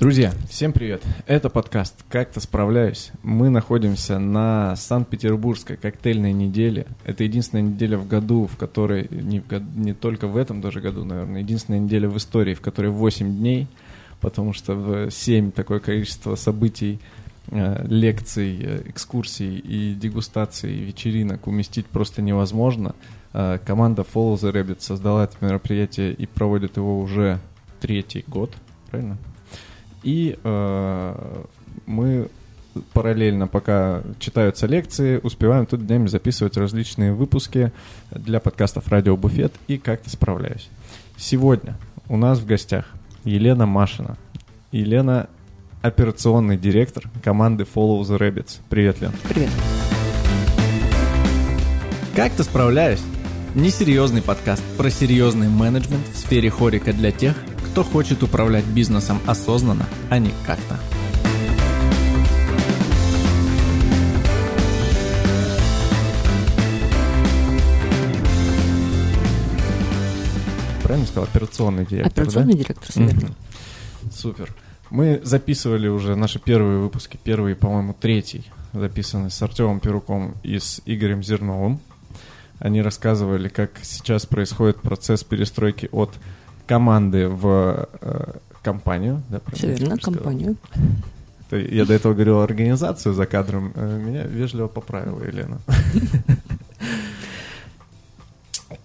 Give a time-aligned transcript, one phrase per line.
[0.00, 1.02] Друзья, всем привет!
[1.26, 3.10] Это подкаст «Как-то справляюсь».
[3.22, 6.86] Мы находимся на Санкт-Петербургской коктейльной неделе.
[7.04, 10.80] Это единственная неделя в году, в которой, не, в год, не только в этом даже
[10.80, 13.68] году, наверное, единственная неделя в истории, в которой 8 дней,
[14.22, 16.98] потому что в 7 такое количество событий,
[17.48, 22.94] э, лекций, э, экскурсий и дегустаций, вечеринок уместить просто невозможно.
[23.34, 27.38] Э, команда Follow the Rabbit создала это мероприятие и проводит его уже
[27.82, 28.54] третий год,
[28.90, 29.18] правильно?
[30.02, 31.42] И э,
[31.86, 32.28] мы
[32.92, 37.72] параллельно, пока читаются лекции, успеваем тут днями записывать различные выпуски
[38.10, 40.68] для подкастов «Радио Буфет» и «Как-то справляюсь».
[41.16, 41.76] Сегодня
[42.08, 42.86] у нас в гостях
[43.24, 44.16] Елена Машина.
[44.72, 45.28] Елена–
[45.82, 48.60] операционный директор команды Follow the Rabbits.
[48.68, 49.12] Привет, Лен.
[49.28, 49.50] Привет.
[52.14, 53.02] «Как-то справляюсь»–
[53.54, 57.36] несерьезный подкаст про серьезный менеджмент в сфере хорика для тех,
[57.70, 60.76] кто хочет управлять бизнесом осознанно, а не как-то.
[70.82, 71.24] Правильно сказал?
[71.24, 72.58] Операционный директор, Операционный да?
[72.58, 73.36] директор, все верно.
[74.12, 74.52] Супер.
[74.90, 80.82] Мы записывали уже наши первые выпуски, первый, по-моему, третий, записанный с Артемом Перуком и с
[80.86, 81.78] Игорем Зерновым.
[82.58, 86.10] Они рассказывали, как сейчас происходит процесс перестройки от
[86.70, 88.32] команды в э,
[88.62, 89.22] компанию.
[89.28, 90.56] Да, Все верно, компанию.
[91.50, 93.72] Я до этого говорил организацию за кадром.
[93.74, 95.58] Э, меня вежливо поправила Елена.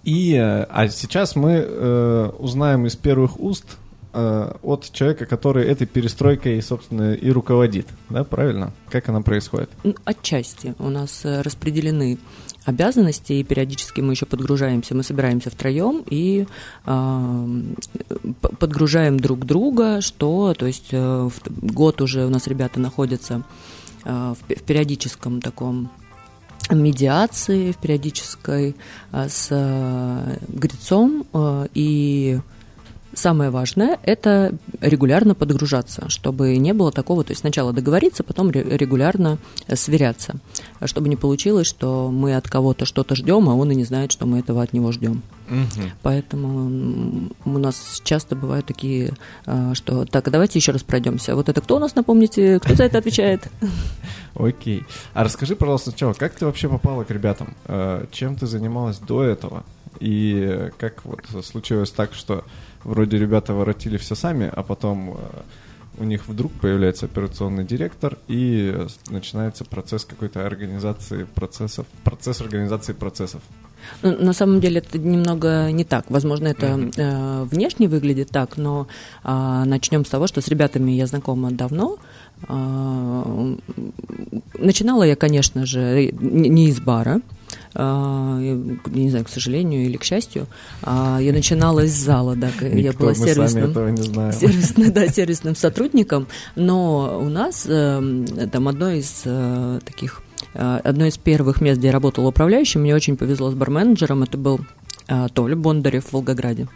[0.03, 3.77] И, э, а сейчас мы э, узнаем из первых уст
[4.13, 7.85] э, от человека, который этой перестройкой, собственно, и руководит.
[8.09, 8.73] Да, правильно?
[8.89, 9.69] Как она происходит?
[9.83, 12.17] Ну, отчасти у нас э, распределены
[12.65, 16.47] обязанности, и периодически мы еще подгружаемся, мы собираемся втроем и
[16.85, 17.61] э,
[18.59, 23.43] подгружаем друг друга, что, то есть э, год уже у нас ребята находятся
[24.03, 25.89] э, в, в периодическом таком
[26.71, 28.75] медиации, в периодической
[29.11, 32.39] э, с э, Грицом э, и
[33.15, 39.37] Самое важное– это регулярно подгружаться, чтобы не было такого, то есть сначала договориться, потом регулярно
[39.67, 40.35] э, сверяться,
[40.83, 44.25] чтобы не получилось, что мы от кого-то что-то ждем, а он и не знает, что
[44.25, 45.23] мы этого от него ждем.
[45.49, 45.85] Угу.
[46.01, 49.13] Поэтому у нас часто бывают такие,
[49.45, 51.35] э, что так, давайте еще раз пройдемся.
[51.35, 53.47] Вот это кто у нас, напомните, кто за это отвечает?
[54.35, 54.83] Окей.
[55.13, 57.55] А расскажи, пожалуйста, сначала, как ты вообще попала к ребятам?
[57.65, 59.63] Э, чем ты занималась до этого?
[60.01, 62.43] И как вот случилось так, что
[62.85, 65.15] вроде ребята воротили все сами, а потом э,
[65.97, 68.73] у них вдруг появляется операционный директор и
[69.09, 73.41] начинается процесс какой-то организации процессов, процесс организации процессов.
[74.01, 76.05] Ну, на самом деле это немного не так.
[76.09, 76.93] Возможно, это mm-hmm.
[76.97, 78.87] э, внешне выглядит так, но
[79.23, 81.97] э, начнем с того, что с ребятами я знакома давно.
[82.47, 83.55] Э,
[84.55, 87.15] начинала я, конечно же, не из бара.
[87.15, 87.21] А,
[87.75, 90.47] не знаю, к сожалению или к счастью,
[90.81, 97.19] а, я начинала с зала, да, Никто, я была сервисным, сервисным, да, сервисным сотрудником, но
[97.21, 100.21] у нас эм, там одно из э, таких
[100.53, 104.37] э, одно из первых мест, где я работала управляющим, мне очень повезло с барменеджером, это
[104.37, 104.59] был
[105.07, 106.67] э, Толя Бондарев в Волгограде.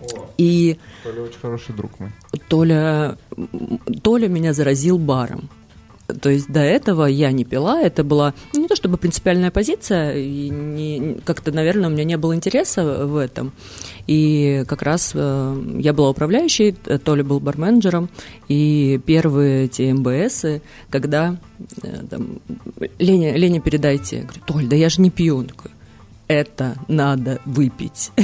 [0.00, 2.10] О, и Толя очень хороший друг мой.
[2.48, 3.16] Толя,
[4.02, 5.48] Толя меня заразил баром.
[6.06, 11.16] То есть до этого я не пила, это была не то чтобы принципиальная позиция, не,
[11.24, 13.52] как-то, наверное, у меня не было интереса в этом.
[14.06, 18.08] И как раз э, я была управляющей, э, Толя был барменджером,
[18.48, 21.36] и первые эти МБСы, когда
[21.82, 22.40] э, там,
[22.98, 25.38] Леня, Леня, передайте, я говорю, Толь, да я же не пью.
[25.38, 25.70] Он такой,
[26.32, 28.10] это надо выпить.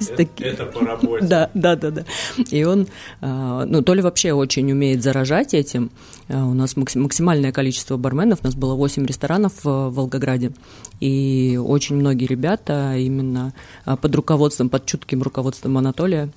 [0.00, 1.26] Это, это по работе.
[1.26, 2.04] Да, да, да, да.
[2.52, 2.86] И он,
[3.20, 5.90] а, ну, то ли вообще очень умеет заражать этим.
[6.28, 10.52] А, у нас максимальное количество барменов, у нас было 8 ресторанов в Волгограде,
[11.00, 13.54] и очень многие ребята именно
[13.84, 16.30] а, под руководством, под чутким руководством Анатолия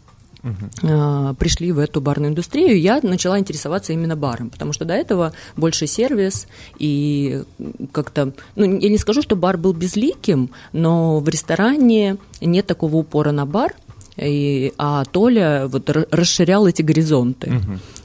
[0.44, 5.34] uh пришли в эту барную индустрию, я начала интересоваться именно баром, потому что до этого
[5.56, 7.44] больше сервис и
[7.92, 13.32] как-то, ну, я не скажу, что бар был безликим, но в ресторане нет такого упора
[13.32, 13.76] на бар,
[14.18, 17.62] и, а Толя вот расширял эти горизонты.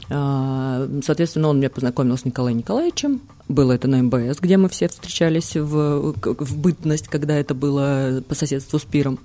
[0.09, 1.01] Uh-huh.
[1.03, 3.21] Соответственно, он меня познакомил с Николаем Николаевичем.
[3.49, 8.35] Было это на МБС, где мы все встречались в, в бытность, когда это было по
[8.35, 9.19] соседству с Пиром.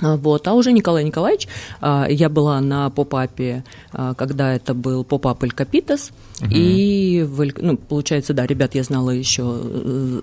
[0.00, 0.46] А, вот.
[0.48, 1.48] А уже Николай Николаевич,
[1.80, 6.10] а, я была на поп-апе, а, когда это был поп-ап Эль Капитас,
[6.40, 6.50] угу.
[6.50, 7.26] и,
[7.58, 10.20] ну, получается, да, ребят я знала еще э,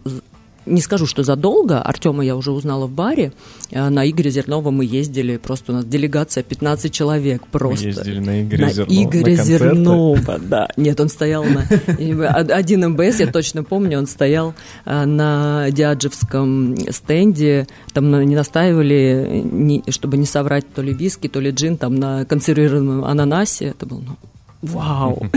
[0.65, 1.81] не скажу, что задолго.
[1.81, 3.31] Артема я уже узнала в баре.
[3.73, 7.85] А на Игоря Зернова мы ездили, просто у нас делегация 15 человек просто.
[7.85, 9.03] Мы ездили на Игоря на Зернова.
[9.03, 10.67] Игоря на Зернова, да.
[10.77, 11.65] Нет, он стоял на...
[12.55, 14.53] Один МБС, я точно помню, он стоял
[14.85, 21.51] а, на Диаджевском стенде, там не настаивали, чтобы не соврать то ли виски, то ли
[21.51, 23.67] джин, там на консервированном ананасе.
[23.67, 24.17] Это был, ну,
[24.61, 25.27] вау.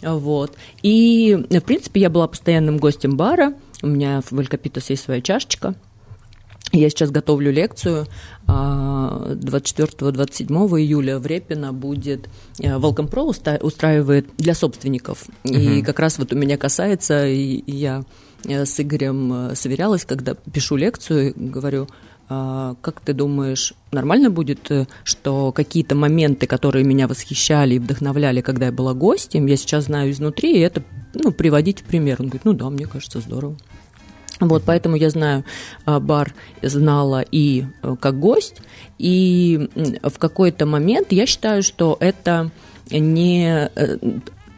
[0.00, 0.52] Вот.
[0.82, 3.54] И, в принципе, я была постоянным гостем бара.
[3.82, 5.74] У меня в Валькапитас есть своя чашечка.
[6.72, 8.06] Я сейчас готовлю лекцию.
[8.46, 12.28] 24-27 а, июля в Репино будет
[12.58, 15.24] Welcome Pro устраивает для собственников.
[15.44, 15.54] Угу.
[15.54, 18.04] И как раз вот у меня касается, и я
[18.44, 21.88] э, с Игорем э, сверялась, когда пишу лекцию, говорю,
[22.28, 28.66] как ты думаешь, нормально будет, э, что какие-то моменты, которые меня восхищали и вдохновляли, когда
[28.66, 30.82] я была гостем, я сейчас знаю изнутри, и это
[31.14, 32.18] ну, приводить в пример?
[32.20, 33.56] Он говорит, ну да, мне кажется, здорово.
[34.40, 35.44] Вот, поэтому я знаю
[35.84, 36.32] а, бар,
[36.62, 38.60] знала и э, как гость,
[38.98, 39.68] и
[40.02, 42.50] в какой-то момент я считаю, что это
[42.90, 43.98] не э,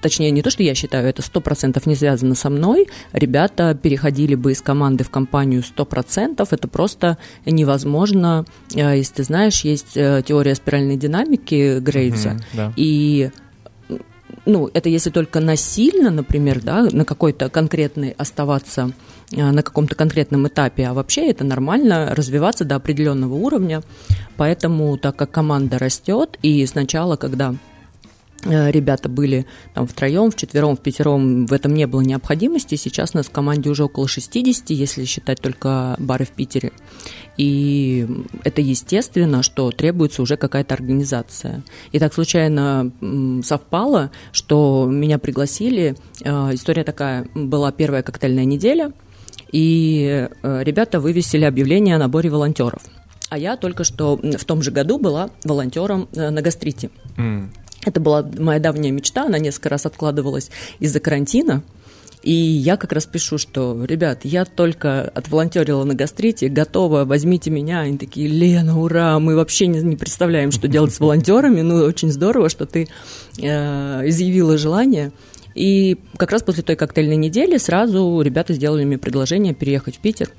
[0.01, 2.89] точнее, не то, что я считаю, это сто процентов не связано со мной.
[3.13, 6.53] Ребята переходили бы из команды в компанию сто процентов.
[6.53, 8.45] Это просто невозможно.
[8.75, 12.31] Э, если ты знаешь, есть э, теория спиральной динамики Грейвза.
[12.31, 12.73] Mm-hmm, да.
[12.77, 13.31] И
[14.47, 18.93] ну, это если только насильно, например, да, на какой-то конкретный оставаться
[19.33, 23.83] э, на каком-то конкретном этапе, а вообще это нормально развиваться до определенного уровня.
[24.37, 27.55] Поэтому, так как команда растет, и сначала, когда
[28.45, 32.75] ребята были там втроем, вчетвером, в пятером, в этом не было необходимости.
[32.75, 36.73] Сейчас у нас в команде уже около 60, если считать только бары в Питере.
[37.37, 38.07] И
[38.45, 41.63] это естественно, что требуется уже какая-то организация.
[41.93, 42.93] И так случайно
[43.43, 45.97] совпало, что меня пригласили.
[46.23, 48.93] Э, история такая, была первая коктейльная неделя,
[49.53, 52.83] и э, ребята вывесили объявление о наборе волонтеров.
[53.31, 56.91] А я только что в том же году была волонтером на гастрите.
[57.17, 57.49] Mm.
[57.85, 61.63] Это была моя давняя мечта, она несколько раз откладывалась из-за карантина.
[62.23, 67.81] И я как раз пишу, что, ребят, я только отволонтерила на гастрите, готова, возьмите меня.
[67.81, 71.63] Они такие, Лена, ура, мы вообще не, не представляем, что делать с волонтерами.
[71.63, 72.89] Ну, очень здорово, что ты
[73.39, 75.13] э, изъявила желание.
[75.55, 80.31] И как раз после той коктейльной недели сразу ребята сделали мне предложение переехать в Питер.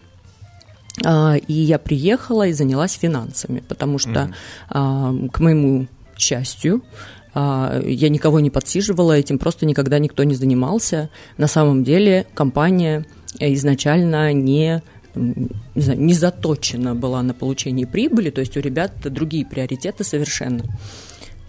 [1.03, 4.33] А, и я приехала и занялась финансами, потому что,
[4.69, 5.29] mm-hmm.
[5.31, 6.83] к моему счастью,
[7.33, 11.09] я никого не подсиживала, этим просто никогда никто не занимался.
[11.37, 13.05] На самом деле компания
[13.39, 14.81] изначально не
[15.13, 20.63] не, заточена была на получение прибыли, то есть у ребят другие приоритеты совершенно.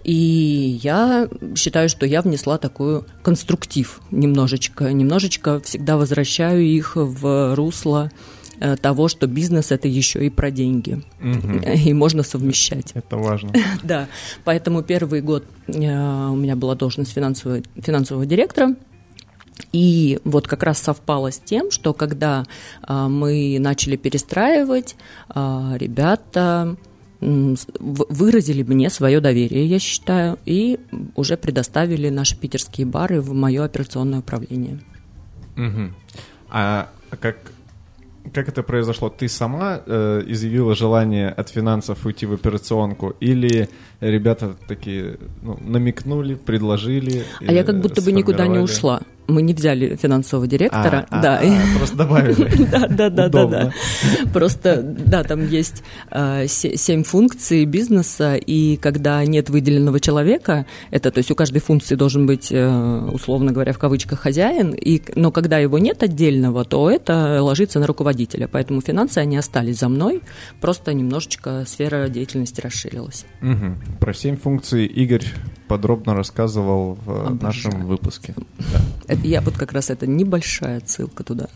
[0.03, 4.91] И я считаю, что я внесла такой конструктив немножечко.
[4.91, 8.32] Немножечко всегда возвращаю их в русло Э,
[8.81, 11.01] того, что бизнес это еще и про деньги.
[11.21, 11.69] Угу.
[11.85, 12.91] И можно совмещать.
[12.93, 13.51] Это важно.
[13.83, 14.07] да.
[14.43, 18.75] Поэтому первый год э, у меня была должность финансового, финансового директора.
[19.71, 22.43] И вот как раз совпало с тем, что когда
[22.81, 24.95] а, мы начали перестраивать,
[25.29, 26.75] ребята
[27.21, 30.79] выразили мне свое доверие, я считаю, и
[31.15, 34.79] уже предоставили наши питерские бары в мое операционное управление.
[35.55, 35.91] Угу.
[36.49, 36.89] А
[37.19, 37.52] как
[38.31, 39.09] как это произошло?
[39.09, 46.35] Ты сама э, изъявила желание от финансов уйти в операционку, или ребята такие ну, намекнули,
[46.35, 47.23] предложили?
[47.45, 51.39] А я как будто бы никуда не ушла мы не взяли финансового директора, а, да,
[51.39, 52.65] а, а, просто добавили.
[52.71, 53.73] да, да, да, да, да.
[54.33, 61.19] Просто, да, там есть э, семь функций бизнеса, и когда нет выделенного человека, это, то
[61.19, 65.57] есть у каждой функции должен быть, э, условно говоря, в кавычках хозяин, и, но когда
[65.57, 70.21] его нет отдельного, то это ложится на руководителя, поэтому финансы они остались за мной,
[70.59, 73.25] просто немножечко сфера деятельности расширилась.
[73.41, 73.99] Угу.
[73.99, 75.25] Про семь функций Игорь
[75.67, 77.39] подробно рассказывал в Обожаю.
[77.41, 78.35] нашем выпуске.
[79.07, 79.12] Да.
[79.13, 81.47] Это, я вот как раз это небольшая ссылка туда.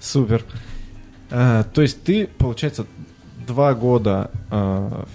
[0.00, 0.44] Супер.
[1.30, 2.86] А, то есть ты, получается,
[3.46, 5.06] два года, а,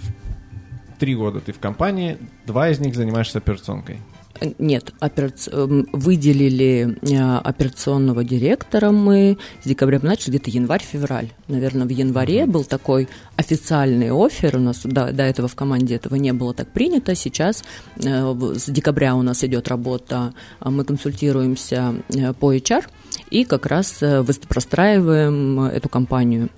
[0.98, 4.00] три года ты в компании, два из них занимаешься операционкой.
[4.58, 5.50] Нет, операци...
[5.50, 11.32] Эм, выделили э, операционного директора мы с декабря начали, где-то январь-февраль.
[11.48, 14.56] Наверное, в январе был такой официальный офер.
[14.56, 17.14] У нас до, до этого в команде этого не было так принято.
[17.14, 17.64] Сейчас
[17.96, 22.84] э, с декабря у нас идет работа, а мы консультируемся э, по HR
[23.30, 24.02] и как раз
[24.48, 26.50] простраиваем эту компанию.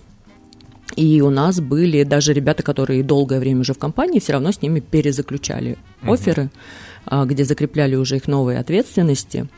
[0.96, 4.62] И у нас были даже ребята, которые долгое время уже в компании, все равно с
[4.62, 6.14] ними перезаключали uh-huh.
[6.14, 6.50] оферы.
[7.26, 9.48] Где закрепляли уже их новые ответственности.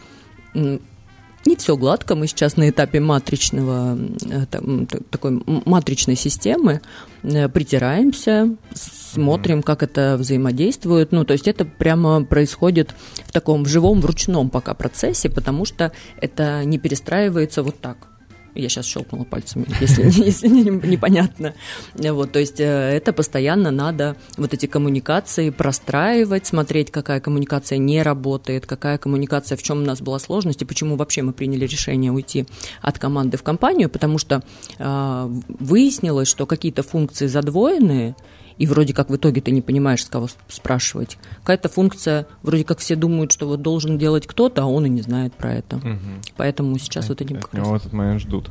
[0.54, 2.14] не все гладко.
[2.14, 3.98] Мы сейчас на этапе матричного,
[4.30, 6.80] э, там, такой матричной системы
[7.22, 11.12] э, притираемся, смотрим, как это взаимодействует.
[11.12, 15.64] Ну, то есть это прямо происходит в таком в живом, в ручном пока процессе, потому
[15.64, 18.09] что это не перестраивается вот так.
[18.54, 21.54] Я сейчас щелкнула пальцами, если, если непонятно.
[21.94, 28.02] Вот, то есть э, это постоянно надо вот эти коммуникации простраивать, смотреть, какая коммуникация не
[28.02, 32.12] работает, какая коммуникация, в чем у нас была сложность и почему вообще мы приняли решение
[32.12, 32.46] уйти
[32.82, 34.42] от команды в компанию, потому что
[34.78, 35.28] э,
[35.58, 38.16] выяснилось, что какие-то функции задвоенные,
[38.60, 41.16] и вроде как в итоге ты не понимаешь, с кого спрашивать.
[41.38, 45.00] Какая-то функция, вроде как все думают, что вот должен делать кто-то, а он и не
[45.00, 45.76] знает про это.
[45.76, 46.34] Угу.
[46.36, 47.66] Поэтому сейчас вот этим как раз...
[47.66, 48.50] в этот момент ждут.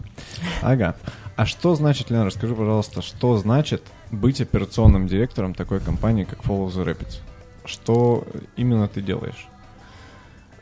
[0.64, 0.96] Ага.
[1.36, 6.70] А что значит, Лена, расскажи, пожалуйста, что значит быть операционным директором такой компании, как Follow
[6.70, 7.20] the Rapids?
[7.66, 8.26] Что
[8.56, 9.48] именно ты делаешь?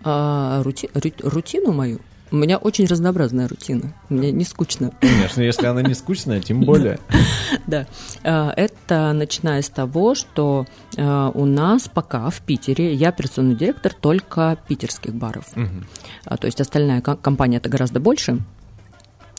[0.04, 0.90] А, рути,
[1.24, 2.02] рутину мою?
[2.30, 3.94] У меня очень разнообразная рутина.
[4.10, 4.92] Мне не скучно.
[5.00, 7.00] Конечно, если она не скучная, тем более.
[7.66, 7.86] Да.
[8.24, 10.66] А, это начиная с того, что
[10.98, 15.46] а, у нас пока в Питере я операционный директор только питерских баров.
[16.26, 18.40] А, то есть остальная компания это гораздо больше.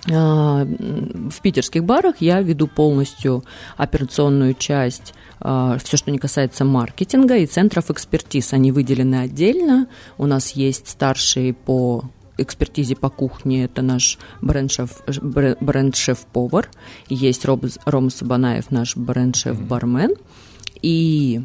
[0.06, 3.44] В питерских барах я веду полностью
[3.76, 8.52] операционную часть, все, что не касается маркетинга и центров экспертиз.
[8.52, 9.86] Они выделены отдельно.
[10.16, 12.04] У нас есть старший по
[12.38, 13.64] экспертизе по кухне.
[13.64, 15.02] Это наш бренд-шеф,
[15.60, 16.70] бренд-шеф-повар,
[17.08, 20.14] есть Роб, Рома Сабанаев, наш бренд-шеф-бармен,
[20.80, 21.42] и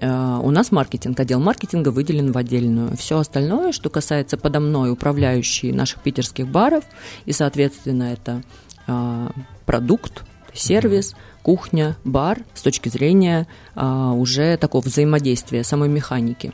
[0.00, 2.96] э, у нас маркетинг, отдел маркетинга выделен в отдельную.
[2.96, 6.84] Все остальное, что касается подо мной управляющие наших питерских баров,
[7.24, 8.42] и, соответственно, это
[8.86, 9.28] э,
[9.64, 11.14] продукт, сервис,
[11.46, 16.52] кухня, бар с точки зрения а, уже такого взаимодействия самой механики.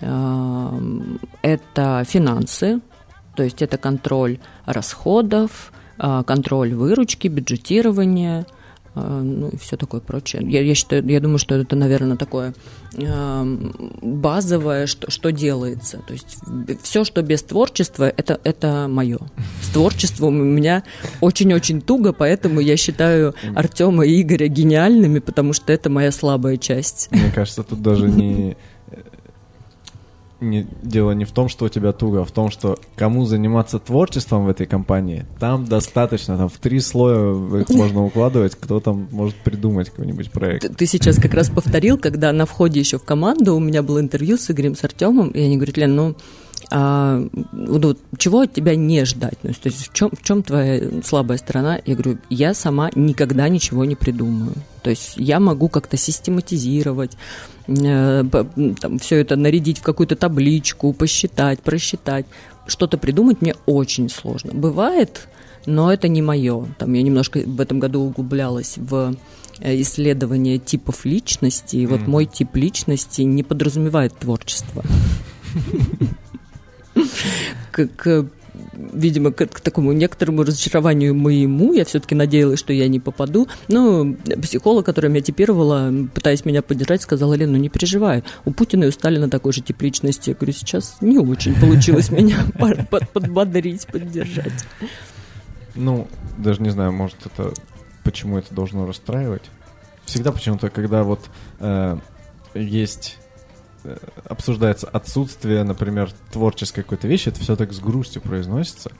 [0.00, 0.80] А,
[1.42, 2.80] это финансы,
[3.34, 8.46] то есть это контроль расходов, а, контроль выручки, бюджетирование,
[8.94, 10.42] а, ну и все такое прочее.
[10.46, 12.54] Я, я считаю, я думаю, что это, наверное, такое
[14.02, 15.98] базовое, что, что делается.
[16.06, 16.38] То есть
[16.82, 19.18] все, что без творчества, это, это мое.
[19.62, 20.84] С творчеством у меня
[21.20, 27.08] очень-очень туго, поэтому я считаю Артема и Игоря гениальными, потому что это моя слабая часть.
[27.10, 28.56] Мне кажется, тут даже не
[30.40, 33.78] не, дело не в том, что у тебя туго, а в том, что кому заниматься
[33.78, 39.08] творчеством в этой компании, там достаточно, там в три слоя их можно укладывать, кто там
[39.10, 40.62] может придумать какой-нибудь проект.
[40.62, 44.00] Ты, ты сейчас как раз повторил, когда на входе еще в команду у меня было
[44.00, 46.16] интервью с Игорем, с Артемом, и они говорят, Лен, ну,
[46.70, 49.38] а, ну, чего от тебя не ждать?
[49.42, 51.80] Ну, то есть в чем, в чем твоя слабая сторона?
[51.84, 54.54] Я говорю, я сама никогда ничего не придумаю.
[54.82, 57.12] То есть я могу как-то систематизировать,
[57.66, 58.24] э,
[58.80, 62.26] там, все это нарядить в какую-то табличку, посчитать, просчитать.
[62.66, 64.52] Что-то придумать мне очень сложно.
[64.54, 65.28] Бывает,
[65.66, 66.66] но это не мое.
[66.78, 69.14] Там я немножко в этом году углублялась в
[69.60, 71.76] э, исследование типов личности.
[71.76, 72.08] И вот mm.
[72.08, 74.82] мой тип личности не подразумевает творчество.
[77.72, 78.26] к,
[78.92, 81.72] видимо, к, к такому некоторому разочарованию моему.
[81.72, 83.48] Я все-таки надеялась, что я не попаду.
[83.68, 88.84] Но психолог, которая меня типировала, пытаясь меня поддержать, сказала, Лен, ну не переживай, у Путина
[88.84, 90.30] и у Сталина такой же тип личности.
[90.30, 92.38] Я говорю, сейчас не очень получилось меня
[93.12, 94.52] подбодрить, поддержать.
[95.74, 96.08] Ну,
[96.38, 97.52] даже не знаю, может, это
[98.04, 99.42] почему это должно расстраивать.
[100.04, 101.20] Всегда почему-то, когда вот
[101.60, 101.96] э,
[102.54, 103.18] есть
[104.24, 108.90] обсуждается отсутствие, например, творческой какой-то вещи, это все так с грустью произносится.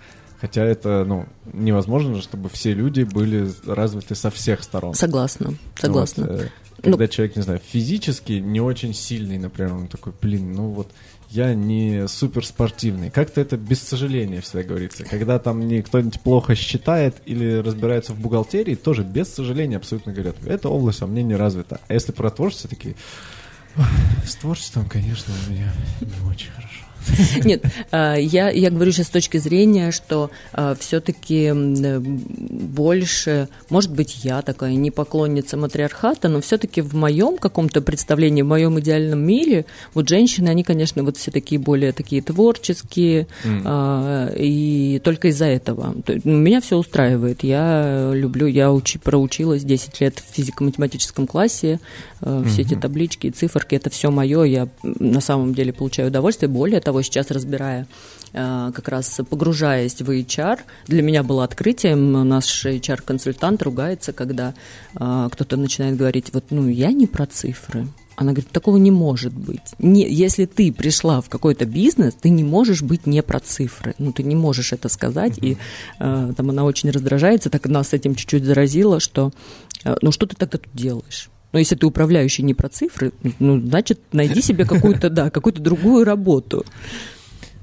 [0.40, 4.94] Хотя это, ну, невозможно же, чтобы все люди были развиты со всех сторон.
[4.94, 6.26] Согласна, согласна.
[6.26, 6.48] Вот, э,
[6.82, 10.90] когда ну, человек, не знаю, физически не очень сильный, например, он такой, блин, ну вот
[11.30, 13.10] я не суперспортивный.
[13.10, 15.04] Как-то это без сожаления всегда говорится.
[15.04, 20.36] Когда там не кто-нибудь плохо считает или разбирается в бухгалтерии, тоже без сожаления абсолютно говорят,
[20.46, 21.80] эта область во мне не развита.
[21.88, 22.96] А если про творчество, такие,
[24.26, 26.84] с творчеством, конечно, у меня не очень хорошо.
[27.44, 34.24] Нет, а, я, я говорю сейчас с точки зрения, что а, все-таки больше, может быть,
[34.24, 39.66] я такая не поклонница матриархата, но все-таки в моем каком-то представлении, в моем идеальном мире,
[39.92, 44.34] вот женщины, они, конечно, вот все такие более такие творческие, mm.
[44.38, 45.94] и только из-за этого.
[46.24, 47.42] Меня все устраивает.
[47.42, 51.80] Я люблю, я учи, проучилась 10 лет в физико-математическом классе,
[52.24, 52.66] все mm-hmm.
[52.66, 56.48] эти таблички и циферки, это все мое, я на самом деле получаю удовольствие.
[56.48, 57.86] Более того, сейчас разбирая,
[58.32, 64.54] э, как раз погружаясь в HR, для меня было открытием, наш HR-консультант ругается, когда
[64.98, 69.34] э, кто-то начинает говорить, вот, ну, я не про цифры, Она говорит, такого не может
[69.34, 69.74] быть.
[69.78, 73.94] Не, если ты пришла в какой-то бизнес, ты не можешь быть не про цифры.
[73.98, 75.36] Ну, ты не можешь это сказать.
[75.42, 75.58] И
[75.98, 79.32] э, там она очень раздражается, так нас этим чуть-чуть заразила, что
[79.84, 81.28] э, ну что ты тогда тут делаешь?
[81.54, 86.04] Но если ты управляющий не про цифры, ну, значит, найди себе какую-то, да, какую-то другую
[86.04, 86.66] работу.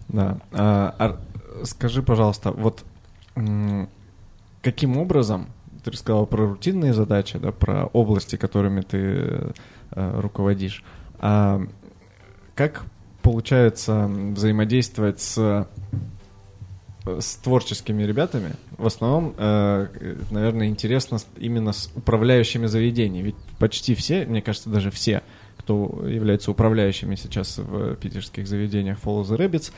[0.08, 0.38] Да.
[0.54, 2.86] А, а, скажи, пожалуйста, вот
[4.62, 5.50] каким образом
[5.84, 9.52] ты рассказал про рутинные задачи, да, про области, которыми ты э,
[10.22, 10.86] руководишь.
[11.20, 11.62] А
[12.56, 12.84] как
[13.22, 15.68] получается взаимодействовать с
[17.06, 18.54] с творческими ребятами.
[18.78, 19.88] В основном, э,
[20.30, 23.28] наверное, интересно именно с управляющими заведениями.
[23.28, 25.24] Ведь почти все, мне кажется, даже все,
[25.58, 29.72] кто является управляющими сейчас в питерских заведениях Follow the Rabbits,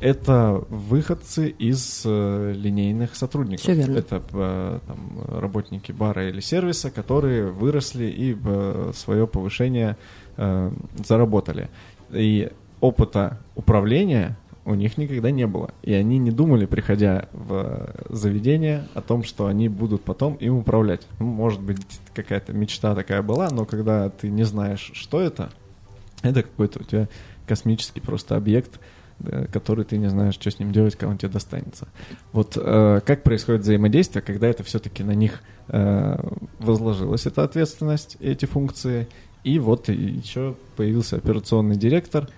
[0.00, 3.62] это выходцы из э, линейных сотрудников.
[3.62, 3.98] Все верно.
[3.98, 9.96] Это э, там, работники бара или сервиса, которые выросли и э, свое повышение
[10.36, 10.70] э,
[11.04, 11.68] заработали.
[12.12, 12.48] И
[12.80, 14.36] опыта управления
[14.68, 15.70] у них никогда не было.
[15.82, 21.06] И они не думали, приходя в заведение, о том, что они будут потом им управлять.
[21.18, 21.80] Ну, может быть,
[22.14, 25.50] какая-то мечта такая была, но когда ты не знаешь, что это,
[26.22, 27.08] это какой-то у тебя
[27.46, 28.78] космический просто объект,
[29.50, 31.88] который ты не знаешь, что с ним делать, когда он тебе достанется.
[32.32, 36.16] Вот э, как происходит взаимодействие, когда это все-таки на них э,
[36.58, 39.08] возложилась эта ответственность, эти функции,
[39.44, 42.28] и вот еще появился операционный директор,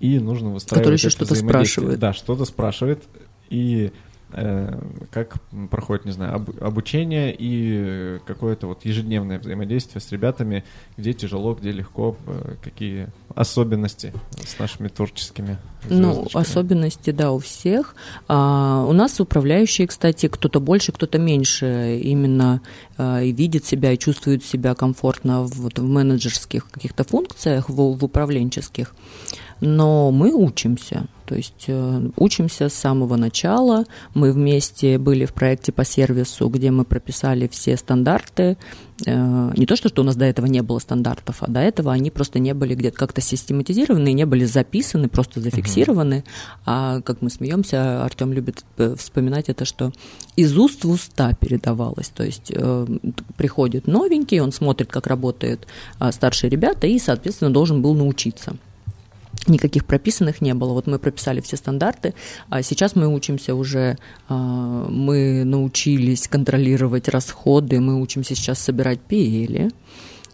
[0.00, 1.98] и нужно выстраивать Который еще что-то спрашивает.
[1.98, 3.04] Да, что-то спрашивает,
[3.48, 3.92] и
[4.32, 4.76] Э,
[5.12, 5.36] как
[5.70, 10.64] проходит, не знаю, об, обучение и какое-то вот ежедневное взаимодействие с ребятами,
[10.96, 14.12] где тяжело, где легко, э, какие особенности
[14.44, 17.94] с нашими творческими Ну, особенности, да, у всех.
[18.26, 22.62] А, у нас управляющие, кстати, кто-то больше, кто-то меньше именно
[22.98, 27.96] а, и видит себя, и чувствует себя комфортно в, вот, в менеджерских каких-то функциях, в,
[27.96, 28.92] в управленческих
[29.60, 31.06] но мы учимся.
[31.26, 33.84] То есть э, учимся с самого начала.
[34.14, 38.56] Мы вместе были в проекте по сервису, где мы прописали все стандарты.
[39.06, 41.92] Э, не то, что, что у нас до этого не было стандартов, а до этого
[41.92, 46.24] они просто не были где-то как-то систематизированы, не были записаны, просто зафиксированы.
[46.24, 46.60] Uh-huh.
[46.66, 49.92] А как мы смеемся, Артем любит э, вспоминать это, что
[50.36, 52.08] из уст в уста передавалось.
[52.08, 52.52] То есть
[53.36, 55.66] приходит новенький, он смотрит, как работают
[56.10, 58.56] старшие ребята, и, соответственно, должен был научиться
[59.46, 60.72] никаких прописанных не было.
[60.72, 62.14] Вот мы прописали все стандарты,
[62.48, 69.72] а сейчас мы учимся уже, а, мы научились контролировать расходы, мы учимся сейчас собирать PL.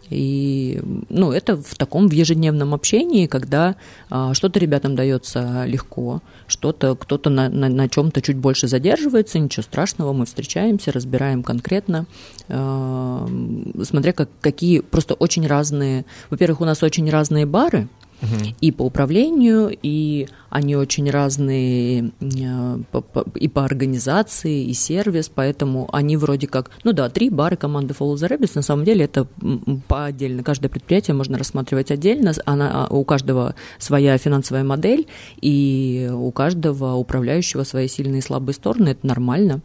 [0.09, 3.75] И ну, это в таком в ежедневном общении, когда
[4.09, 9.63] а, что-то ребятам дается легко, что-то кто-то на, на, на чем-то чуть больше задерживается, ничего
[9.63, 12.05] страшного, мы встречаемся, разбираем конкретно,
[12.49, 13.27] а,
[13.83, 16.05] смотря как, какие просто очень разные.
[16.29, 17.87] Во-первых, у нас очень разные бары,
[18.61, 22.77] и по управлению, и они очень разные э,
[23.35, 28.15] и по организации, и сервис, поэтому они вроде как, ну да, три бары команды Follow
[28.15, 29.27] the Rabbits, на самом деле это
[29.87, 35.07] по отдельно, каждое предприятие можно рассматривать отдельно, она, а, у каждого своя финансовая модель,
[35.41, 39.61] и у каждого управляющего свои сильные и слабые стороны, это нормально.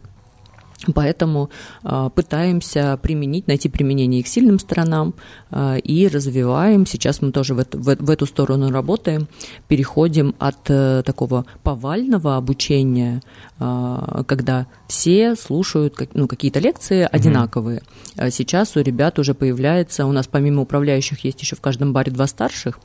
[0.93, 1.49] Поэтому
[1.83, 5.13] э, пытаемся применить, найти применение их сильным сторонам
[5.51, 6.85] э, и развиваем.
[6.85, 9.27] Сейчас мы тоже в, это, в, эту сторону работаем,
[9.67, 13.21] переходим от э, такого повального обучения,
[13.59, 17.81] э, когда все слушают ну, какие-то лекции одинаковые.
[18.15, 18.31] Mm-hmm.
[18.31, 22.25] Сейчас у ребят уже появляется, у нас помимо управляющих есть еще в каждом баре два
[22.27, 22.79] старших,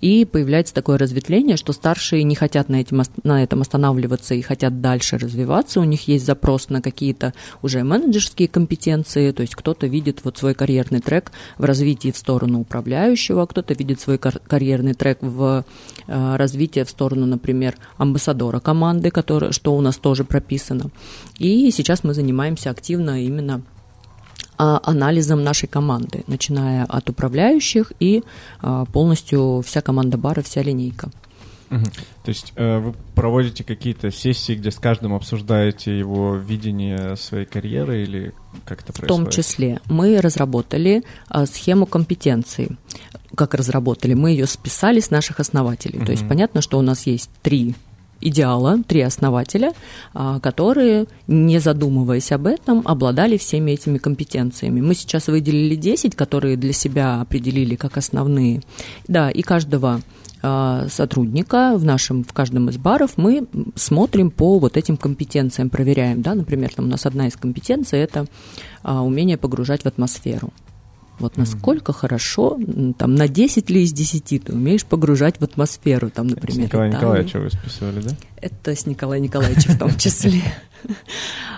[0.00, 4.80] и появляется такое разветвление, что старшие не хотят на, этим, на этом останавливаться и хотят
[4.80, 5.80] дальше развиваться.
[5.80, 10.54] У них есть запрос на какие-то уже менеджерские компетенции, то есть кто-то видит вот свой
[10.54, 15.64] карьерный трек в развитии в сторону управляющего, кто-то видит свой карьерный трек в
[16.06, 20.90] э, развитии в сторону, например, амбассадора команды, который, что у нас тоже прописано.
[21.38, 23.62] И сейчас мы занимаемся активно именно
[24.62, 28.22] а, анализом нашей команды, начиная от управляющих и
[28.60, 31.10] а, полностью вся команда бара, вся линейка.
[31.70, 31.84] Угу.
[32.24, 38.02] То есть э, вы проводите какие-то сессии, где с каждым обсуждаете его видение своей карьеры
[38.02, 39.04] или как это происходит?
[39.04, 42.70] В том числе мы разработали э, схему компетенций.
[43.36, 44.14] Как разработали?
[44.14, 45.98] Мы ее списали с наших основателей.
[45.98, 46.06] Угу.
[46.06, 47.76] То есть понятно, что у нас есть три
[48.20, 49.72] идеала, три основателя,
[50.12, 54.80] а, которые, не задумываясь об этом, обладали всеми этими компетенциями.
[54.80, 58.60] Мы сейчас выделили 10, которые для себя определили как основные.
[59.08, 60.00] Да, и каждого
[60.42, 66.34] сотрудника в нашем, в каждом из баров мы смотрим по вот этим компетенциям, проверяем, да,
[66.34, 68.26] например, там у нас одна из компетенций– это
[68.82, 70.50] а, умение погружать в атмосферу.
[71.18, 71.94] Вот насколько mm-hmm.
[71.94, 72.58] хорошо,
[72.96, 76.62] там, на 10 ли из 10 ты умеешь погружать в атмосферу, там, например.
[76.62, 78.16] С Николаем Николаевичем вы списывали, да?
[78.40, 80.42] Это с Николаем Николаевичем в том числе.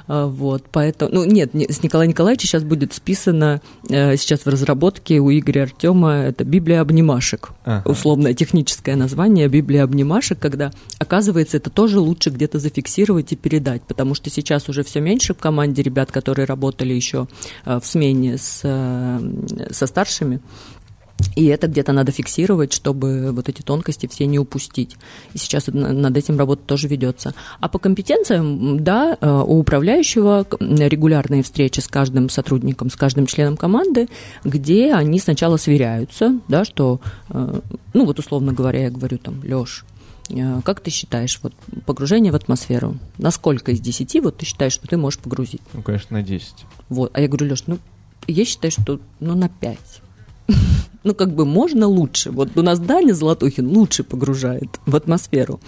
[0.09, 5.21] А, вот, поэтому, ну нет, с Николая Николаевича сейчас будет списано, э, сейчас в разработке
[5.21, 7.89] у Игоря Артема, это Библия обнимашек, ага.
[7.89, 14.15] условное техническое название Библия обнимашек, когда, оказывается, это тоже лучше где-то зафиксировать и передать, потому
[14.15, 17.29] что сейчас уже все меньше в команде ребят, которые работали еще
[17.65, 19.21] э, в смене с, э,
[19.71, 20.41] со старшими,
[21.35, 24.97] и это где-то надо фиксировать, чтобы вот эти тонкости все не упустить.
[25.35, 27.35] И сейчас над этим работа тоже ведется.
[27.61, 33.57] А по компетенциям, да, э, у управляющего регулярные встречи с каждым сотрудником, с каждым членом
[33.57, 34.09] команды,
[34.45, 37.61] где они сначала сверяются, да, что, э,
[37.95, 39.85] ну вот условно говоря, я говорю там, Лёш,
[40.31, 41.55] э, как ты считаешь, вот
[41.87, 45.63] погружение в атмосферу, насколько из 10 вот ты считаешь, что ты можешь погрузить?
[45.73, 46.55] Ну, конечно, на 10.
[46.89, 47.79] Вот, а я говорю, Лёш, ну,
[48.27, 49.79] я считаю, что ну, на 5
[51.05, 52.31] ну, как бы можно лучше.
[52.31, 55.61] Вот у нас Даня Золотухин лучше погружает в атмосферу.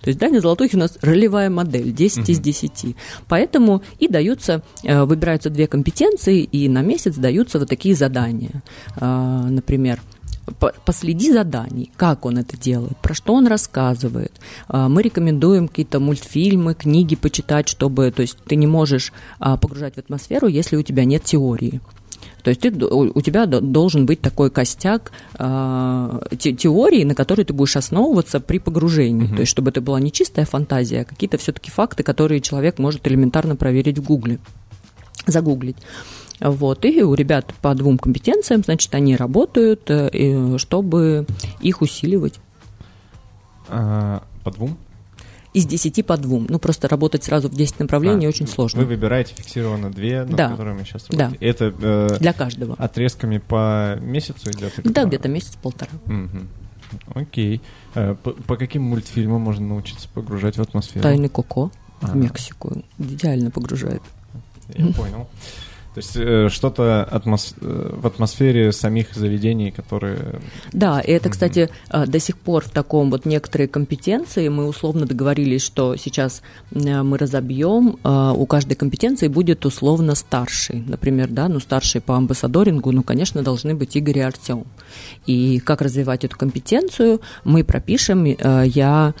[0.00, 2.32] То есть Даня Золотухин у нас ролевая модель, 10 угу.
[2.32, 2.96] из 10.
[3.28, 8.62] Поэтому и даются, э, выбираются две компетенции, и на месяц даются вот такие задания.
[8.96, 10.00] А, например,
[10.84, 14.32] последи за Даней, как он это делает, про что он рассказывает.
[14.68, 19.94] А, мы рекомендуем какие-то мультфильмы, книги почитать, чтобы, то есть ты не можешь а, погружать
[19.94, 21.80] в атмосферу, если у тебя нет теории.
[22.42, 27.52] То есть ты, у тебя должен быть такой костяк э, те, теории, на которой ты
[27.52, 29.26] будешь основываться при погружении.
[29.26, 29.34] Угу.
[29.34, 33.06] То есть чтобы это была не чистая фантазия, а какие-то все-таки факты, которые человек может
[33.06, 34.38] элементарно проверить в Гугле,
[35.26, 35.76] загуглить.
[36.40, 41.26] Вот, и у ребят по двум компетенциям, значит, они работают, э, чтобы
[41.60, 42.40] их усиливать.
[43.68, 44.76] А, по двум?
[45.52, 46.46] Из 10 по двум.
[46.48, 48.80] Ну, просто работать сразу в 10 направлений а, очень сложно.
[48.80, 50.50] Вы выбираете фиксированно две, над да.
[50.50, 51.38] которыми сейчас работаете.
[51.40, 51.46] Да.
[51.46, 52.74] Это э, для каждого.
[52.78, 54.72] Отрезками по месяцу идет?
[54.84, 55.90] Да, где-то месяц-полтора.
[56.06, 57.20] Угу.
[57.20, 57.60] Окей.
[57.94, 61.02] Э, по, по каким мультфильмам можно научиться погружать в атмосферу?
[61.02, 62.06] Тайны Коко а.
[62.06, 62.82] в Мексику.
[62.98, 64.02] Идеально погружает.
[64.74, 65.28] Я понял.
[65.94, 67.54] То есть э, что-то атмос...
[67.60, 70.40] Э, в атмосфере самих заведений, которые...
[70.72, 74.48] Да, и это, кстати, э, до сих пор в таком вот некоторые компетенции.
[74.48, 80.82] Мы условно договорились, что сейчас мы разобьем, у каждой компетенции будет условно старший.
[80.86, 84.64] Например, да, ну старший по амбассадорингу, ну, конечно, должны быть Игорь и Артем.
[85.26, 89.14] И как развивать эту компетенцию, мы пропишем, я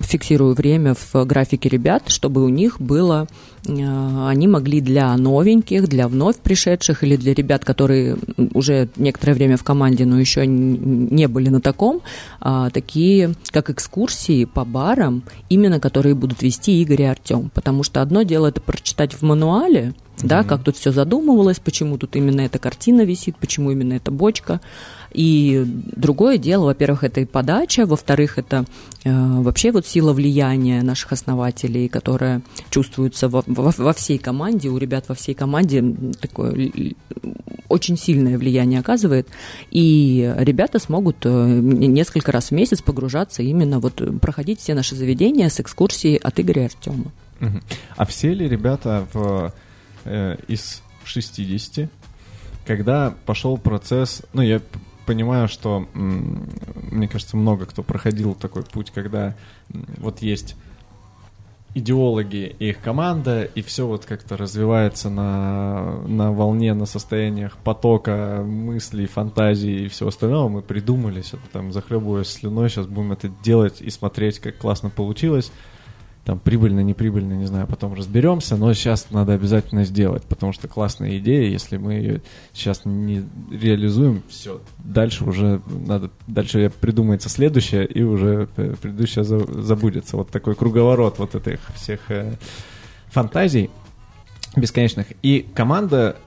[0.00, 3.28] фиксирую время в графике ребят, чтобы у них было,
[3.66, 8.16] они могли для новеньких, для вновь пришедших или для ребят, которые
[8.54, 12.02] уже некоторое время в команде, но еще не были на таком,
[12.40, 17.50] а, такие как экскурсии по барам, именно которые будут вести Игорь и Артем.
[17.54, 20.44] Потому что одно дело это прочитать в мануале, да, mm-hmm.
[20.46, 24.60] как тут все задумывалось, почему тут именно эта картина висит, почему именно эта бочка.
[25.16, 28.66] И другое дело, во-первых, это и подача, во-вторых, это
[29.02, 34.76] э, вообще вот сила влияния наших основателей, которая чувствуется во, во, во всей команде, у
[34.76, 35.82] ребят во всей команде
[36.20, 36.70] такое
[37.70, 39.26] очень сильное влияние оказывает,
[39.70, 45.48] и ребята смогут э, несколько раз в месяц погружаться именно вот проходить все наши заведения
[45.48, 47.10] с экскурсией от Игоря и Артема.
[47.96, 49.54] А все ли ребята в,
[50.04, 51.88] э, из 60
[52.66, 54.60] когда пошел процесс, ну, я
[55.06, 59.34] понимаю, что, мне кажется, много кто проходил такой путь, когда
[59.98, 60.56] вот есть
[61.74, 68.42] идеологи и их команда, и все вот как-то развивается на, на волне, на состояниях потока
[68.46, 70.48] мыслей, фантазий и всего остального.
[70.48, 75.52] Мы придумали, что там захлебываясь слюной, сейчас будем это делать и смотреть, как классно получилось
[76.26, 81.18] там прибыльно, неприбыльно, не знаю, потом разберемся, но сейчас надо обязательно сделать, потому что классная
[81.18, 88.02] идея, если мы ее сейчас не реализуем, все, дальше уже надо, дальше придумается следующее, и
[88.02, 90.16] уже предыдущее забудется.
[90.16, 92.34] Вот такой круговорот вот этих всех э,
[93.06, 93.70] фантазий
[94.56, 95.06] бесконечных.
[95.22, 96.25] И команда Э,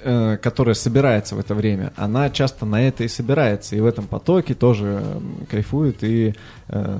[0.00, 4.54] которая собирается в это время, она часто на это и собирается, и в этом потоке
[4.54, 5.02] тоже
[5.50, 6.34] кайфует и
[6.68, 6.98] э,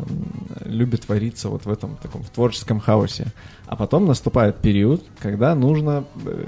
[0.65, 3.27] любит твориться вот в этом таком в творческом хаосе.
[3.67, 6.47] А потом наступает период, когда нужно э,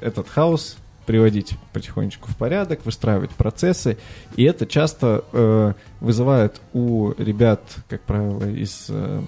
[0.00, 3.98] этот хаос приводить потихонечку в порядок, выстраивать процессы,
[4.36, 9.22] и это часто э, вызывает у ребят, как правило, из, э,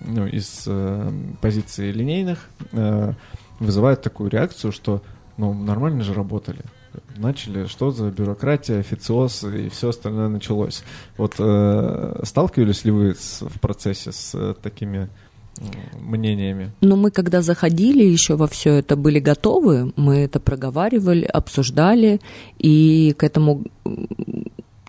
[0.00, 3.12] ну, из э, позиции линейных, э,
[3.60, 5.02] вызывает такую реакцию, что
[5.36, 6.60] ну, нормально же работали.
[7.16, 10.84] Начали, что за бюрократия, официоз и все остальное началось.
[11.16, 15.08] Вот э, сталкивались ли вы с, в процессе с э, такими
[16.00, 16.72] мнениями.
[16.80, 22.20] Но мы, когда заходили еще во все это, были готовы, мы это проговаривали, обсуждали,
[22.58, 23.64] и к этому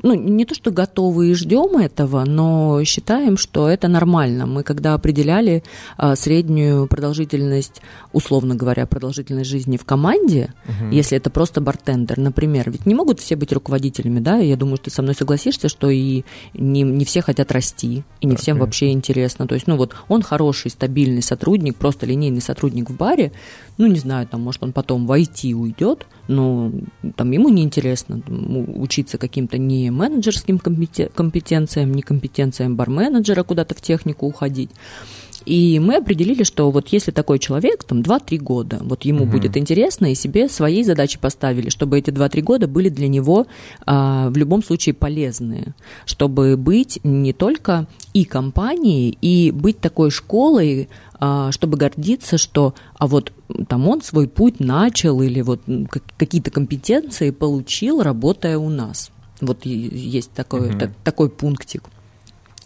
[0.06, 4.46] ну, не то, что готовы и ждем этого, но считаем, что это нормально.
[4.46, 5.64] Мы когда определяли
[5.98, 7.82] а, среднюю продолжительность,
[8.14, 10.92] условно говоря, продолжительность жизни в команде, угу.
[10.92, 14.92] если это просто бартендер, например, ведь не могут все быть руководителями, да, я думаю, ты
[14.92, 18.92] со мной согласишься, что и не, не все хотят расти, и не да, всем вообще
[18.92, 19.48] интересно.
[19.48, 23.32] То есть, ну вот, он хороший, стабильный сотрудник, просто линейный сотрудник в баре,
[23.80, 26.72] ну, не знаю, там, может, он потом в IT уйдет, но
[27.16, 28.22] там ему неинтересно
[28.76, 34.72] учиться каким-то не менеджерским компетенциям, не компетенциям барменеджера куда-то в технику уходить.
[35.46, 39.34] И мы определили, что вот если такой человек, там 2-3 года, вот ему угу.
[39.34, 43.46] будет интересно, и себе своей задачи поставили, чтобы эти 2-3 года были для него
[43.86, 50.90] а, в любом случае полезные, чтобы быть не только и компанией, и быть такой школой,
[51.20, 53.32] а, чтобы гордиться, что а вот
[53.68, 55.62] там он свой путь начал или вот
[56.18, 59.12] какие-то компетенции получил, работая у нас.
[59.42, 60.90] Вот есть такой, угу.
[61.04, 61.84] такой пунктик.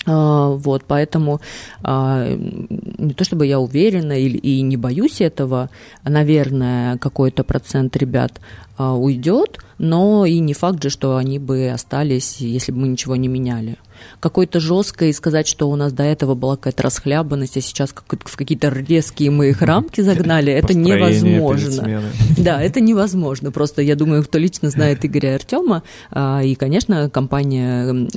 [0.05, 1.41] А, вот, поэтому
[1.83, 5.69] а, не то чтобы я уверена или, и не боюсь этого,
[6.03, 8.39] наверное, какой-то процент ребят
[8.77, 13.27] уйдет, но и не факт же, что они бы остались, если бы мы ничего не
[13.27, 13.77] меняли
[14.19, 18.69] какой-то жесткой сказать, что у нас до этого была какая-то расхлябанность, а сейчас в какие-то
[18.69, 22.01] резкие мы их рамки загнали, это невозможно.
[22.38, 23.51] Да, это невозможно.
[23.51, 28.07] Просто я думаю, кто лично знает Игоря и Артема, а, и, конечно, компания,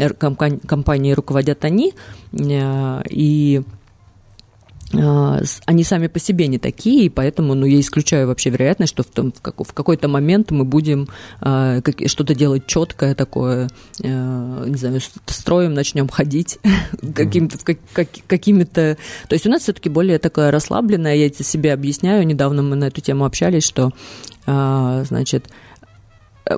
[0.67, 1.95] компания руководят они,
[2.33, 3.63] а, и
[4.93, 9.07] они сами по себе не такие, и поэтому ну, я исключаю вообще вероятность, что в,
[9.07, 11.09] том, в, как, в какой-то момент мы будем
[11.41, 13.71] э, что-то делать четкое такое,
[14.03, 16.59] э, не знаю, строим, начнем ходить
[17.15, 18.99] каким-то, как, как, какими-то...
[19.29, 22.85] То есть у нас все-таки более такое расслабленное, я это себе объясняю, недавно мы на
[22.85, 23.91] эту тему общались, что,
[24.47, 25.72] э, значит, Э,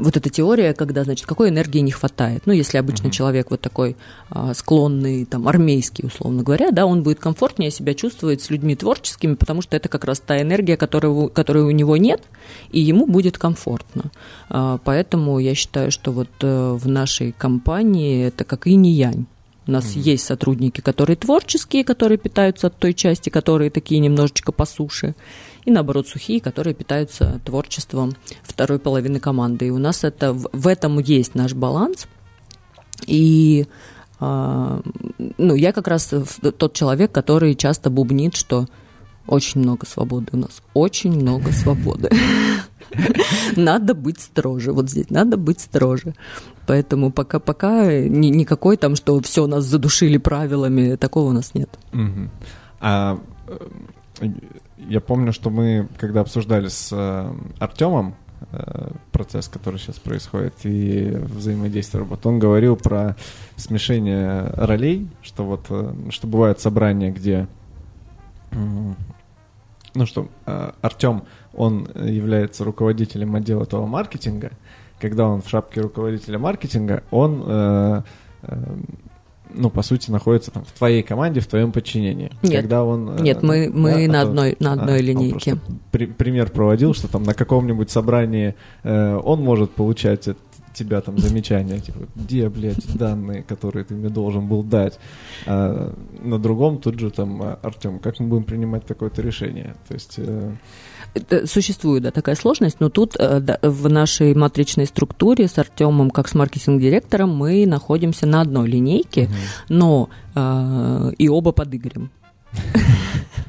[0.01, 2.43] вот эта теория, когда, значит, какой энергии не хватает.
[2.47, 3.13] Ну, если обычно uh-huh.
[3.13, 3.97] человек вот такой
[4.31, 9.35] а, склонный, там, армейский, условно говоря, да, он будет комфортнее себя чувствовать с людьми творческими,
[9.35, 12.23] потому что это как раз та энергия, которой, которой у него нет,
[12.71, 14.11] и ему будет комфортно.
[14.49, 19.27] А, поэтому я считаю, что вот а, в нашей компании это как и не янь.
[19.67, 20.01] У нас mm-hmm.
[20.01, 25.15] есть сотрудники, которые творческие, которые питаются от той части, которые такие немножечко по суше
[25.65, 29.69] и наоборот сухие, которые питаются творчеством второй половины команды.
[29.69, 32.07] И у нас это в этом есть наш баланс.
[33.07, 33.67] И
[34.21, 34.81] а,
[35.39, 36.13] ну, я как раз
[36.59, 38.67] тот человек, который часто бубнит, что
[39.27, 42.11] очень много свободы у нас, очень много свободы.
[43.57, 46.15] Надо быть строже, вот здесь надо быть строже.
[46.67, 51.71] Поэтому пока пока ни, никакой там, что все нас задушили правилами, такого у нас нет.
[52.81, 54.27] А э,
[54.89, 58.15] я помню, что мы, когда обсуждали с э, Артемом
[58.53, 63.17] э, процесс, который сейчас происходит, и взаимодействие работ, он говорил про
[63.57, 67.47] смешение ролей, что вот, э, что бывают собрания, где,
[68.53, 74.51] ну что, э, Артем, он является руководителем отдела этого маркетинга,
[75.01, 78.03] когда он в шапке руководителя маркетинга, он э,
[78.43, 78.77] э,
[79.55, 82.31] ну, по сути, находится там в твоей команде, в твоем подчинении.
[82.43, 85.59] Нет, когда он, э, нет мы, мы да, на, а одной, на одной а, линейке.
[85.91, 90.29] При, пример проводил, что там на каком-нибудь собрании э, он может получать
[90.75, 94.99] тебя там замечания, типа, где, блядь, данные, которые ты мне должен был дать.
[95.47, 99.75] А на другом тут же там, «А, Артем, как мы будем принимать такое-то решение?
[99.89, 100.19] То есть...
[100.19, 100.53] Э,
[101.47, 106.29] существует да, такая сложность, но тут э, да, в нашей матричной структуре с Артемом, как
[106.29, 109.33] с маркетинг-директором, мы находимся на одной линейке, угу.
[109.69, 112.11] но э, и оба под Игорем.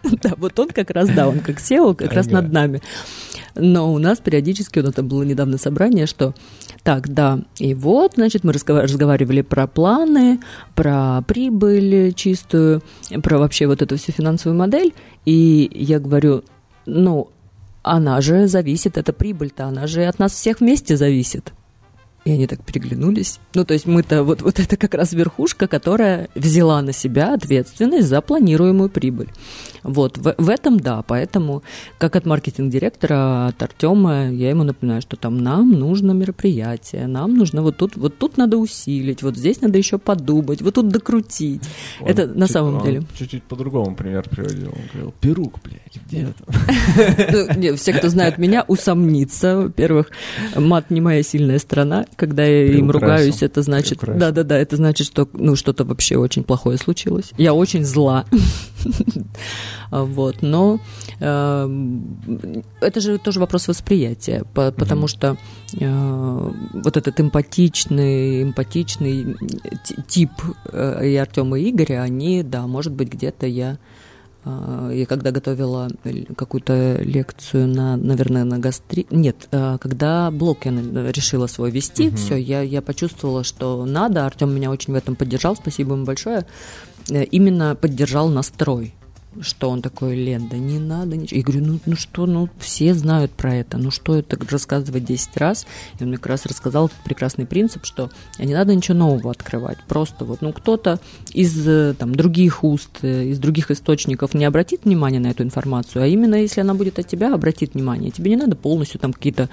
[0.24, 2.82] Да, вот он как раз, да, он как SEO, как раз над нами.
[3.56, 6.34] Но у нас периодически, вот это было недавно собрание, что
[6.84, 10.40] так, да, и вот, значит, мы разговаривали про планы,
[10.76, 12.84] про прибыль чистую,
[13.24, 14.94] про вообще вот эту всю финансовую модель,
[15.26, 16.44] и я говорю,
[16.86, 17.30] ну,
[17.82, 21.54] она же зависит, эта прибыль-то, она же от нас всех вместе зависит.
[22.26, 23.40] И они так переглянулись.
[23.54, 28.08] Ну, то есть мы-то, вот, вот это как раз верхушка, которая взяла на себя ответственность
[28.08, 29.30] за планируемую прибыль.
[29.84, 31.62] Вот, в, в этом да, поэтому,
[32.00, 37.62] как от маркетинг-директора, от Артема, я ему напоминаю, что там нам нужно мероприятие, нам нужно
[37.62, 41.62] вот тут, вот тут надо усилить, вот здесь надо еще подумать, вот тут докрутить.
[42.02, 43.04] Он это на самом деле.
[43.16, 44.70] Чуть-чуть по-другому пример приводил.
[44.70, 47.56] Он говорил, пирук, блядь, где это?
[47.56, 49.58] Ну, все, кто знает меня, усомнится.
[49.58, 50.10] Во-первых,
[50.56, 52.08] мат не моя сильная сторона.
[52.16, 56.78] Когда я им ругаюсь, это значит, да-да-да, это значит, что ну что-то вообще очень плохое
[56.78, 57.32] случилось.
[57.38, 58.26] Я очень зла.
[59.92, 60.80] Вот, но
[61.20, 61.70] э,
[62.82, 65.38] это же тоже вопрос восприятия, потому что
[65.80, 69.38] э, вот этот эмпатичный, эмпатичный
[70.08, 70.32] тип
[70.72, 73.78] э, и Артема и Игоря, они, да, может быть, где-то я
[74.46, 75.90] я когда готовила
[76.38, 79.08] какую-то лекцию на, наверное, на гастри...
[79.10, 82.18] Нет, а, когда блок я решила свой вести, угу.
[82.18, 84.26] все, я, я почувствовала, что надо.
[84.26, 86.46] Артем меня очень в этом поддержал, спасибо ему большое.
[87.10, 88.94] Э, именно поддержал настрой
[89.42, 91.38] что он такой, Лен, да не надо ничего.
[91.38, 95.38] Я говорю, ну, ну что, ну все знают про это, ну что это рассказывать 10
[95.38, 95.66] раз.
[96.00, 99.78] И он мне как раз рассказал прекрасный принцип, что не надо ничего нового открывать.
[99.88, 101.00] Просто вот, ну кто-то
[101.34, 106.04] из э, там, других уст, э, из других источников не обратит внимания на эту информацию,
[106.04, 108.12] а именно если она будет от тебя, обратит внимание.
[108.12, 109.50] Тебе не надо полностью там какие-то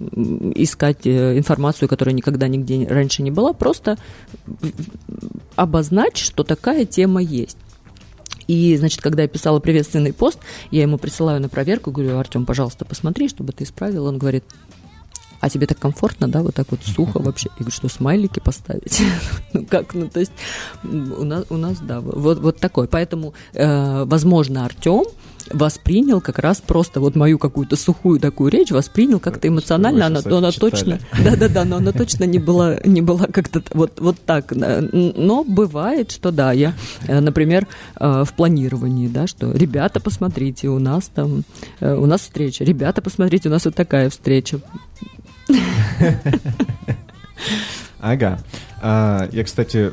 [0.00, 3.96] искать э, информацию, которая никогда нигде раньше не была, просто
[5.56, 7.58] обозначь, что такая тема есть.
[8.52, 10.38] И, значит, когда я писала приветственный пост,
[10.70, 14.04] я ему присылаю на проверку, говорю, Артем, пожалуйста, посмотри, чтобы ты исправил.
[14.04, 14.44] Он говорит,
[15.42, 17.48] а тебе так комфортно, да, вот так вот сухо вообще?
[17.54, 19.02] Я говорю, что смайлики поставить?
[19.52, 20.30] ну как, ну то есть
[20.84, 22.86] у нас, у нас да, вот, вот такой.
[22.86, 25.02] Поэтому, э, возможно, Артем
[25.50, 30.52] воспринял как раз просто вот мою какую-то сухую такую речь, воспринял как-то эмоционально, она, она
[30.52, 34.52] точно, да-да-да, но она точно не была, не была как-то вот, вот так.
[34.52, 36.74] Но бывает, что да, я,
[37.08, 37.66] э, например,
[37.98, 41.42] э, в планировании, да, что ребята, посмотрите, у нас там,
[41.80, 44.60] э, у нас встреча, ребята, посмотрите, у нас вот такая встреча.
[48.00, 48.40] Ага.
[48.80, 49.92] А, я, кстати,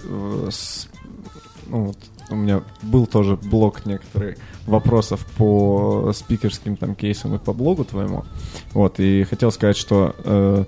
[1.67, 1.97] ну, вот,
[2.29, 8.25] у меня был тоже блок некоторых вопросов по спикерским там кейсам и по блогу твоему.
[8.73, 10.65] Вот, и хотел сказать, что э,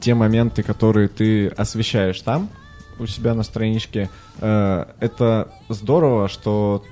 [0.00, 2.48] те моменты, которые ты освещаешь там,
[2.98, 6.84] у себя на страничке, э, это здорово, что,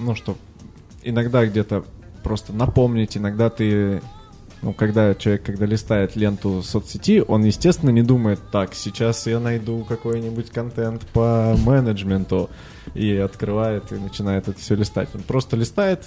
[0.00, 0.36] ну, что
[1.02, 1.84] иногда где-то
[2.22, 4.02] просто напомнить, иногда ты
[4.62, 9.84] ну, когда человек, когда листает ленту соцсети, он, естественно, не думает, так, сейчас я найду
[9.84, 12.50] какой-нибудь контент по менеджменту,
[12.94, 15.08] и открывает, и начинает это все листать.
[15.14, 16.04] Он просто листает,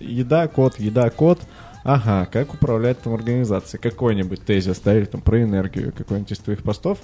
[0.00, 1.40] еда, код, еда, код,
[1.84, 6.62] ага, как управлять там организацией, какой-нибудь тезис, да, или там про энергию, какой-нибудь из твоих
[6.62, 6.98] постов,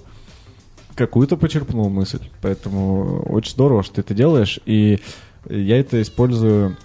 [0.94, 2.28] какую-то почерпнул мысль.
[2.42, 4.98] Поэтому очень здорово, что ты это делаешь, и
[5.48, 6.76] я это использую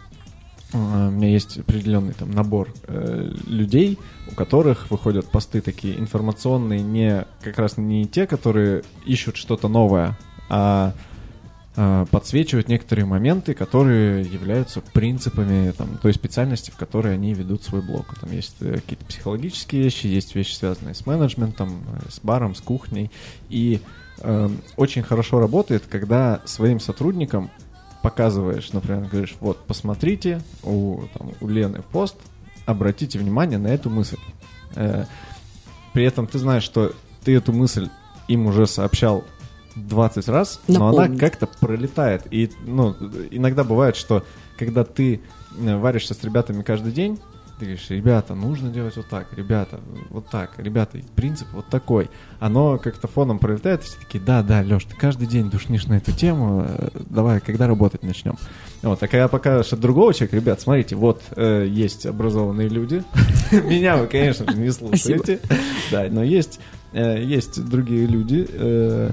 [0.74, 4.00] у меня есть определенный там набор э, людей,
[4.32, 10.18] у которых выходят посты такие информационные, не как раз не те, которые ищут что-то новое,
[10.50, 10.94] а
[11.76, 17.82] э, подсвечивают некоторые моменты, которые являются принципами там, той специальности, в которой они ведут свой
[17.82, 18.08] блог.
[18.20, 22.62] Там есть э, какие-то психологические вещи, есть вещи, связанные с менеджментом, э, с баром, с
[22.62, 23.12] кухней.
[23.50, 23.80] И
[24.20, 27.52] э, очень хорошо работает, когда своим сотрудникам
[28.04, 32.18] показываешь, например, говоришь, вот, посмотрите, у, там, у Лены пост,
[32.66, 34.18] обратите внимание на эту мысль.
[34.76, 35.06] Э,
[35.94, 36.92] при этом ты знаешь, что
[37.24, 37.90] ты эту мысль
[38.28, 39.24] им уже сообщал
[39.76, 40.98] 20 раз, Напомнить.
[40.98, 42.28] но она как-то пролетает.
[42.30, 42.92] И, ну,
[43.32, 44.26] иногда бывает, что
[44.58, 45.22] когда ты
[45.58, 47.20] э, варишься с ребятами каждый день,
[47.60, 52.10] ты говоришь, ребята, нужно делать вот так, ребята, вот так, ребята, принцип вот такой.
[52.40, 56.12] Оно как-то фоном пролетает, все такие, да, да, Леш, ты каждый день душнишь на эту
[56.12, 58.36] тему, э, давай, когда работать начнем?
[58.82, 63.04] Вот, а когда покажешь от другого человека, ребят, смотрите, вот э, есть образованные люди,
[63.52, 65.40] меня вы, конечно же, не слушаете,
[65.92, 66.60] да, но есть,
[66.92, 69.12] э, есть другие люди, э,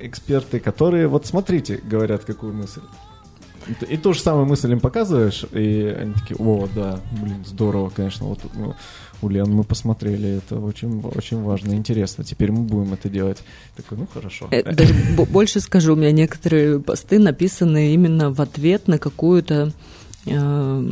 [0.00, 2.82] эксперты, которые, вот смотрите, говорят какую мысль.
[3.88, 8.26] И ту же самую мысль им показываешь, и они такие, о, да, блин, здорово, конечно,
[8.26, 8.74] вот ну,
[9.22, 13.38] у Лен мы посмотрели, это очень, очень важно, интересно, теперь мы будем это делать.
[13.76, 14.48] Такой, ну хорошо.
[14.50, 14.94] Э, даже
[15.28, 19.72] больше скажу, у меня некоторые посты написаны именно в ответ на какую-то
[20.26, 20.84] э,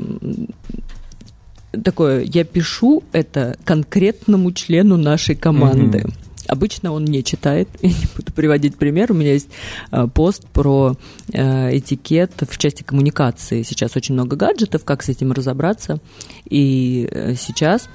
[1.84, 5.98] такое, я пишу это конкретному члену нашей команды.
[5.98, 6.29] Mm-hmm.
[6.50, 9.12] Обычно он не читает, я не буду приводить пример.
[9.12, 9.48] У меня есть
[9.92, 10.96] э, пост про
[11.32, 13.62] э, этикет в части коммуникации.
[13.62, 16.00] Сейчас очень много гаджетов, как с этим разобраться.
[16.48, 17.88] И э, сейчас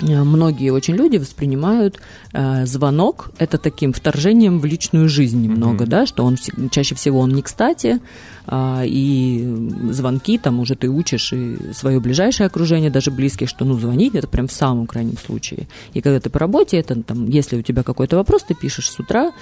[0.00, 2.00] многие очень люди воспринимают
[2.32, 5.88] э, звонок это таким вторжением в личную жизнь немного, mm-hmm.
[5.88, 6.36] да, что он
[6.70, 8.00] чаще всего он не кстати,
[8.46, 9.46] а, и
[9.90, 14.26] звонки, там уже ты учишь и свое ближайшее окружение, даже близких, что ну звонить это
[14.26, 15.68] прям в самом крайнем случае.
[15.94, 18.98] И когда ты по работе, это там, если у тебя какой-то вопрос, ты пишешь с
[18.98, 19.32] утра,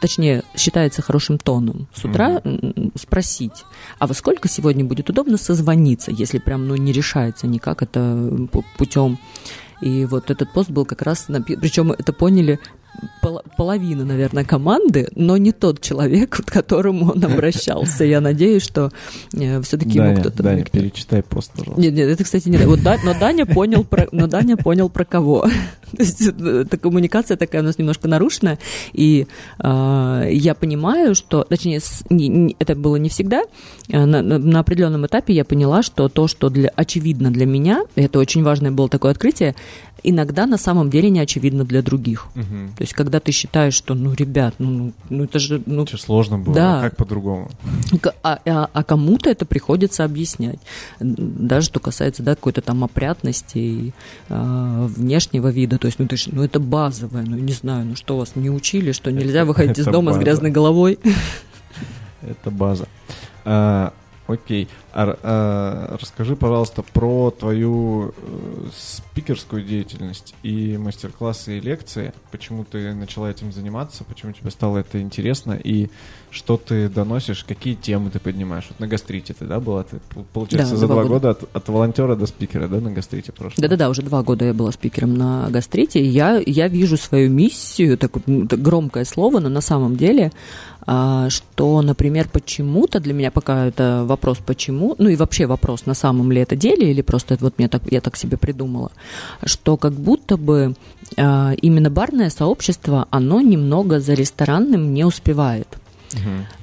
[0.00, 2.98] точнее, считается хорошим тоном, с утра mm-hmm.
[2.98, 3.64] спросить,
[3.98, 9.18] а во сколько сегодня будет удобно созвониться, если прям ну не решается никак это путем
[9.80, 11.56] И вот этот пост был как раз, напи...
[11.56, 12.58] причем это поняли
[13.22, 18.04] пол, половина, наверное, команды, но не тот человек, к которому он обращался.
[18.04, 18.90] Я надеюсь, что
[19.34, 20.42] э, все-таки ему кто-то...
[20.42, 21.80] Даня, перечитай пост, пожалуйста.
[21.80, 22.58] Нет, нет, это, кстати, не...
[22.58, 25.42] Вот, да, но Даня понял про, но Даня понял про кого.
[25.96, 28.58] То есть эта коммуникация такая у нас немножко нарушенная,
[28.92, 29.26] и
[29.58, 33.44] э, я понимаю, что, точнее, с, не, не, это было не всегда,
[33.88, 37.84] э, на, на, на определенном этапе я поняла, что то, что для, очевидно для меня,
[37.94, 39.54] это очень важное было такое открытие,
[40.06, 42.28] иногда на самом деле не очевидно для других.
[42.36, 42.76] Угу.
[42.76, 45.60] То есть, когда ты считаешь, что, ну, ребят, ну, ну, ну это же...
[45.66, 46.80] Ну, это сложно было, да.
[46.80, 47.50] как по-другому?
[48.22, 50.60] А, а, а кому-то это приходится объяснять.
[51.00, 53.92] Даже что касается, да, какой-то там опрятности и
[54.28, 55.78] а, внешнего вида.
[55.78, 58.92] То есть, ну, ты, ну, это базовое, ну, не знаю, ну, что вас не учили,
[58.92, 61.00] что нельзя выходить из дома с грязной головой?
[62.22, 62.86] Это база.
[63.44, 63.92] А,
[64.26, 64.68] Окей.
[64.98, 72.14] А, а, расскажи, пожалуйста, про твою э, спикерскую деятельность и мастер-классы и лекции.
[72.30, 75.90] Почему ты начала этим заниматься, почему тебе стало это интересно и
[76.30, 78.64] что ты доносишь, какие темы ты поднимаешь.
[78.70, 79.82] Вот на гастрите ты, да, была?
[79.82, 79.98] Ты,
[80.32, 83.54] получается, да, за два года, года от, от волонтера до спикера, да, на гастрите прошло?
[83.58, 86.02] Да-да-да, уже два года я была спикером на гастрите.
[86.02, 90.32] Я, я вижу свою миссию, такое ну, громкое слово, но на самом деле
[90.88, 95.94] а, что, например, почему-то для меня пока это вопрос почему, ну и вообще вопрос, на
[95.94, 98.92] самом ли это деле, или просто вот мне так, я так себе придумала,
[99.44, 100.74] что как будто бы
[101.16, 105.68] а, именно барное сообщество, оно немного за ресторанным не успевает.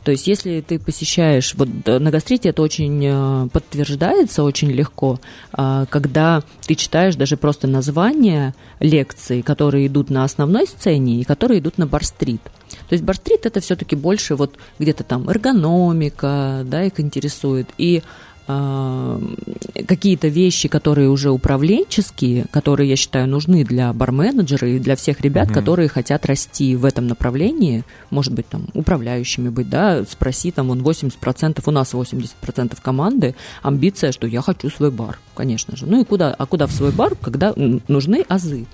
[0.03, 5.19] То есть, если ты посещаешь, вот на гастрите это очень э, подтверждается очень легко,
[5.51, 11.59] а, когда ты читаешь даже просто названия лекций, которые идут на основной сцене и которые
[11.59, 12.41] идут на бар-стрит.
[12.89, 17.67] То есть бар-стрит это все-таки больше вот где-то там эргономика, да, их интересует.
[17.77, 18.01] И
[18.45, 25.47] какие-то вещи, которые уже управленческие, которые, я считаю, нужны для барменеджера и для всех ребят,
[25.47, 25.53] угу.
[25.53, 30.81] которые хотят расти в этом направлении, может быть, там, управляющими быть, да, спроси, там, он
[30.81, 35.85] 80%, у нас 80% команды, амбиция, что я хочу свой бар, конечно же.
[35.85, 38.65] Ну и куда, а куда в свой бар, когда нужны азы.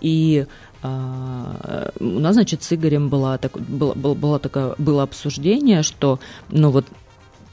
[0.00, 0.46] И
[0.82, 6.18] а, у нас, значит, с Игорем была, так, было, было, было, такое, было обсуждение, что,
[6.50, 6.86] ну вот,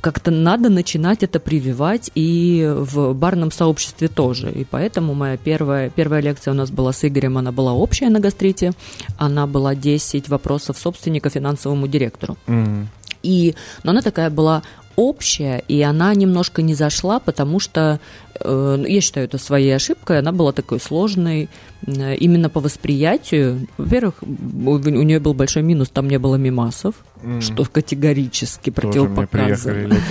[0.05, 4.51] как-то надо начинать это прививать и в барном сообществе тоже.
[4.51, 8.19] И поэтому моя первая, первая лекция у нас была с Игорем, она была общая на
[8.19, 8.73] гастрите,
[9.17, 12.37] она была 10 вопросов собственника финансовому директору.
[12.45, 12.85] Mm.
[13.23, 14.61] И, но она такая была
[14.95, 17.99] общая, и она немножко не зашла, потому что,
[18.43, 21.49] я считаю это своей ошибкой, она была такой сложной
[21.85, 23.67] э, именно по восприятию.
[23.77, 27.41] Во-первых, у, нее был большой минус, там не было мимасов, mm.
[27.41, 29.95] что категорически противопоказано.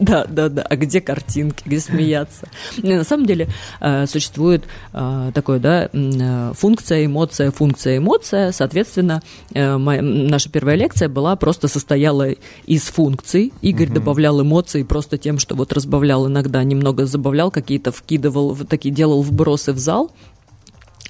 [0.00, 0.62] Да, да, да.
[0.62, 2.48] А где картинки, где смеяться?
[2.82, 3.48] На самом деле
[3.80, 8.52] э, существует э, такое, да, э, функция, эмоция, функция, эмоция.
[8.52, 9.22] Соответственно,
[9.54, 12.28] наша первая лекция была просто состояла
[12.66, 13.52] из функций.
[13.62, 19.22] Игорь добавлял эмоции просто тем, что вот разбавлял иногда, немного забавлял, какие-то вкидывал, такие делал
[19.22, 20.10] вбросы в зал.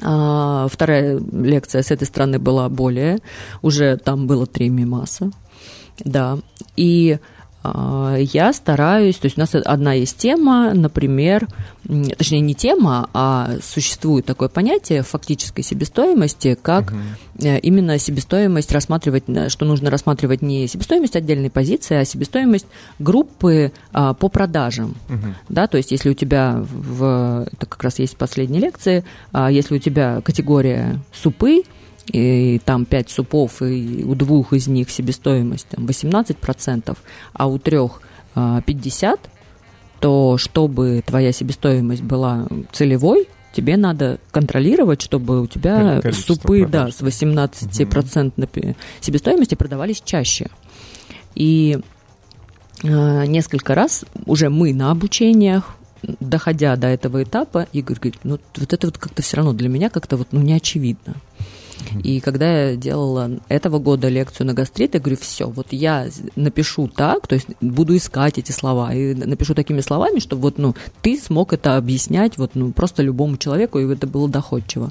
[0.00, 3.18] А, вторая лекция с этой стороны была более,
[3.62, 5.32] уже там было три мимаса,
[6.04, 6.38] да,
[6.76, 7.18] и
[7.64, 11.48] я стараюсь, то есть у нас одна есть тема, например,
[12.16, 17.48] точнее не тема, а существует такое понятие фактической себестоимости, как угу.
[17.62, 22.66] именно себестоимость рассматривать, что нужно рассматривать не себестоимость отдельной позиции, а себестоимость
[22.98, 24.94] группы а, по продажам.
[25.08, 25.34] Угу.
[25.48, 29.50] Да, то есть если у тебя в, это как раз есть в последней лекции, а,
[29.50, 31.62] если у тебя категория супы,
[32.08, 36.96] и там 5 супов, и у двух из них себестоимость там, 18%,
[37.32, 38.00] а у трех
[38.34, 39.16] 50%, а,
[40.00, 47.00] то чтобы твоя себестоимость была целевой, тебе надо контролировать, чтобы у тебя супы да, с
[47.00, 48.76] 18% угу.
[49.00, 50.48] себестоимости продавались чаще.
[51.34, 51.78] И
[52.82, 55.76] э, несколько раз уже мы на обучениях,
[56.20, 59.90] доходя до этого этапа, Игорь говорит, ну вот это вот как-то все равно для меня
[59.90, 61.16] как-то вот ну, не очевидно.
[62.02, 66.88] И когда я делала этого года лекцию на гастрит, я говорю, все, вот я напишу
[66.88, 71.18] так, то есть буду искать эти слова, и напишу такими словами, чтобы вот, ну, ты
[71.18, 74.90] смог это объяснять вот, ну, просто любому человеку, и это было доходчиво.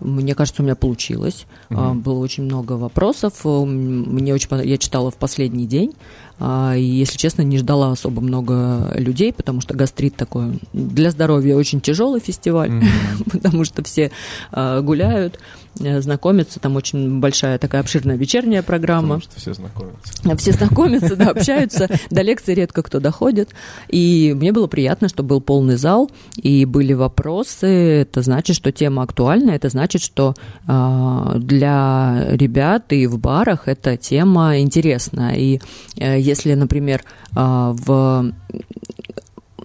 [0.00, 1.46] Мне кажется, у меня получилось.
[1.70, 1.94] Угу.
[1.94, 3.44] Было очень много вопросов.
[3.44, 5.94] Мне очень я читала в последний день.
[6.38, 11.56] А, и, если честно, не ждала особо много людей, потому что гастрит такой для здоровья
[11.56, 13.30] очень тяжелый фестиваль, mm-hmm.
[13.32, 14.10] потому что все
[14.52, 15.38] а, гуляют.
[15.80, 19.20] Э, знакомятся, там очень большая такая обширная вечерняя программа.
[19.20, 20.36] Потому что все знакомятся.
[20.36, 23.50] Все знакомятся, да, общаются, до лекции редко кто доходит.
[23.88, 27.66] И мне было приятно, что был полный зал, и были вопросы.
[27.66, 30.34] Это значит, что тема актуальна, это значит, что
[30.66, 35.36] э, для ребят и в барах эта тема интересна.
[35.36, 35.60] И
[35.96, 37.02] э, если, например,
[37.34, 38.32] э, в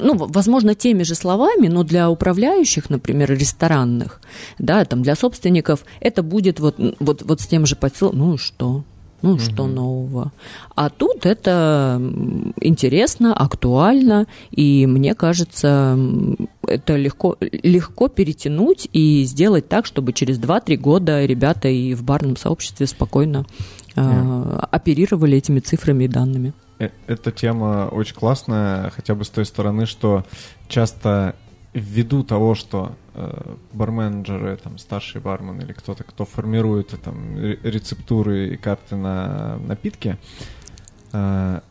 [0.02, 4.22] ну, возможно, теми же словами, но для управляющих, например, ресторанных,
[4.60, 8.84] да, там, для собственников, это будет вот, вот, вот с тем же посылом, ну что,
[9.22, 9.40] ну, угу.
[9.40, 10.32] что нового.
[10.76, 12.02] А тут это
[12.60, 15.98] интересно, актуально, и мне кажется,
[16.68, 22.36] это легко, легко перетянуть и сделать так, чтобы через 2-3 года ребята и в барном
[22.36, 23.46] сообществе спокойно
[23.96, 26.54] э, оперировали этими цифрами и данными.
[26.82, 30.26] Э, эта тема очень классная, хотя бы с той стороны, что
[30.68, 31.36] часто
[31.74, 38.58] ввиду того, что э, барменджеры, там, старший бармен или кто-то, кто формирует там, рецептуры и
[38.58, 40.18] карты на напитки,
[41.14, 41.62] э,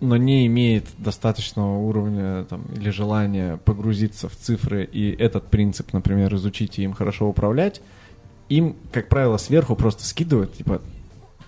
[0.00, 6.34] но не имеет достаточного уровня там, или желания погрузиться в цифры и этот принцип, например,
[6.36, 7.82] изучить и им хорошо управлять,
[8.48, 10.80] им, как правило, сверху просто скидывают, типа,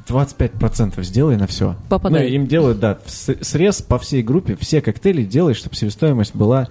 [0.08, 1.76] 25% сделай на все.
[1.88, 2.28] Попадай.
[2.28, 6.68] Ну, им делают, да, срез по всей группе, все коктейли делай, чтобы себестоимость была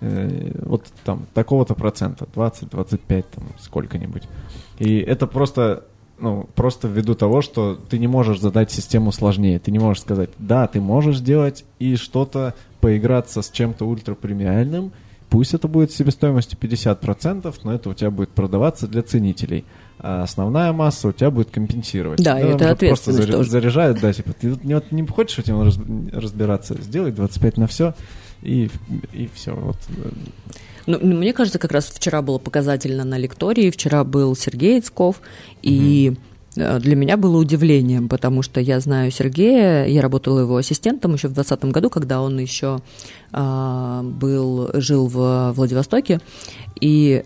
[0.00, 4.24] э, вот там такого-то процента, 20-25 там сколько-нибудь.
[4.78, 5.84] И это просто,
[6.18, 9.58] ну, просто ввиду того, что ты не можешь задать систему сложнее.
[9.58, 14.92] Ты не можешь сказать, да, ты можешь сделать и что-то поиграться с чем-то ультрапремиальным,
[15.30, 19.64] пусть это будет себестоимостью 50%, но это у тебя будет продаваться для ценителей
[20.02, 22.20] а основная масса у тебя будет компенсировать.
[22.20, 23.50] Да, да это ответственность просто тоже.
[23.50, 25.62] заряжает, да, типа, ты не, вот, не хочешь этим
[26.12, 27.94] разбираться, сделай 25 на все,
[28.42, 28.68] и,
[29.12, 29.54] и все.
[29.54, 29.76] Вот.
[30.86, 35.20] Ну, ну, мне кажется, как раз вчера было показательно на лектории, вчера был Сергей Ицков,
[35.62, 36.18] и mm
[36.54, 41.32] для меня было удивлением, потому что я знаю Сергея, я работала его ассистентом еще в
[41.32, 42.82] 2020 году, когда он еще
[43.32, 46.20] а, был, жил в Владивостоке,
[46.78, 47.24] и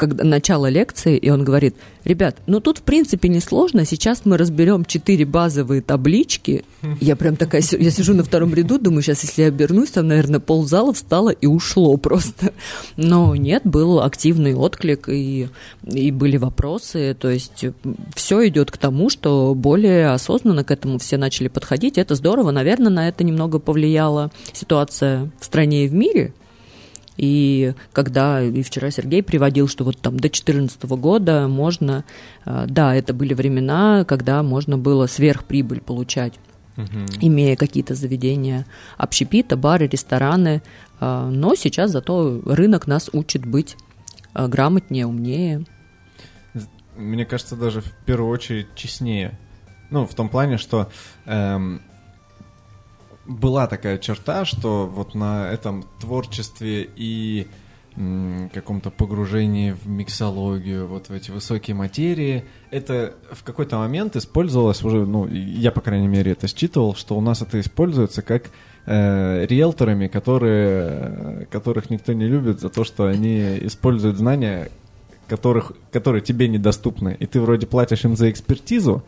[0.00, 4.86] когда начало лекции, и он говорит, ребят, ну тут в принципе несложно, сейчас мы разберем
[4.86, 6.64] четыре базовые таблички.
[7.00, 10.40] Я прям такая, я сижу на втором ряду, думаю, сейчас если я обернусь, там, наверное,
[10.40, 12.54] ползала встала и ушло просто.
[12.96, 15.48] Но нет, был активный отклик, и,
[15.84, 17.66] и были вопросы, то есть
[18.14, 22.90] все идет к тому, что более осознанно к этому все начали подходить, это здорово, наверное,
[22.90, 26.32] на это немного повлияла ситуация в стране и в мире,
[27.20, 32.04] и когда и вчера Сергей приводил, что вот там до 2014 года можно,
[32.46, 36.32] э, да, это были времена, когда можно было сверхприбыль получать
[36.78, 37.04] угу.
[37.20, 38.64] имея какие-то заведения
[38.96, 40.62] общепита, бары, рестораны.
[40.98, 43.76] Э, но сейчас зато рынок нас учит быть
[44.34, 45.66] э, грамотнее, умнее.
[46.96, 49.38] Мне кажется, даже в первую очередь честнее.
[49.90, 50.90] Ну, в том плане, что
[51.26, 51.82] эм,
[53.30, 57.46] была такая черта, что вот на этом творчестве и
[58.52, 65.04] каком-то погружении в миксологию, вот в эти высокие материи, это в какой-то момент использовалось уже,
[65.04, 68.50] ну, я, по крайней мере, это считывал, что у нас это используется как
[68.86, 74.70] э, риэлторами, которые, которых никто не любит за то, что они используют знания,
[75.28, 79.02] которых, которые тебе недоступны, и ты вроде платишь им за экспертизу,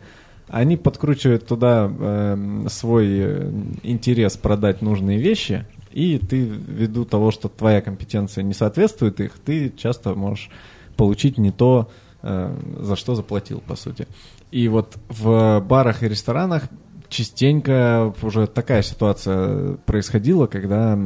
[0.47, 3.51] они подкручивают туда эм, э, свой
[3.83, 9.71] интерес продать нужные вещи, и ты ввиду того, что твоя компетенция не соответствует их, ты
[9.75, 10.49] часто можешь
[10.97, 11.89] получить не то,
[12.21, 14.07] э, за что заплатил, по сути.
[14.51, 16.63] И вот в барах и ресторанах
[17.09, 20.97] частенько уже такая ситуация происходила, когда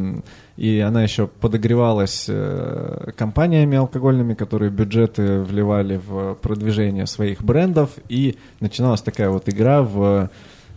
[0.58, 8.38] и она еще подогревалась э, компаниями алкогольными, которые бюджеты вливали в продвижение своих брендов, и
[8.60, 10.32] начиналась такая вот игра в,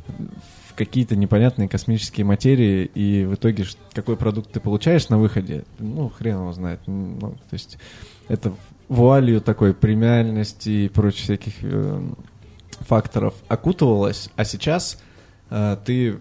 [0.09, 3.65] в какие-то непонятные космические материи, и в итоге
[3.95, 6.81] какой продукт ты получаешь на выходе, ну, хрен его знает.
[6.87, 7.79] Ну, то есть
[8.29, 8.53] это
[8.89, 12.03] вуалью такой премиальности и прочих всяких э,
[12.81, 15.03] факторов окутывалось, а сейчас
[15.49, 16.19] э, ты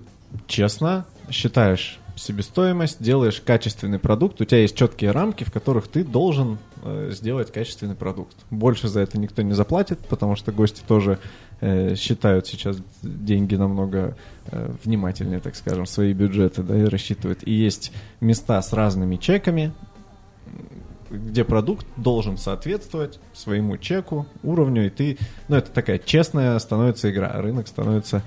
[0.47, 6.57] честно считаешь себестоимость, делаешь качественный продукт, у тебя есть четкие рамки, в которых ты должен
[6.83, 8.35] э, сделать качественный продукт.
[8.49, 11.19] Больше за это никто не заплатит, потому что гости тоже
[11.61, 14.17] э, считают сейчас деньги намного
[14.47, 17.47] э, внимательнее, так скажем, свои бюджеты, да, и рассчитывают.
[17.47, 19.71] И есть места с разными чеками,
[21.09, 25.17] где продукт должен соответствовать своему чеку, уровню, и ты,
[25.47, 28.23] ну, это такая честная становится игра, рынок становится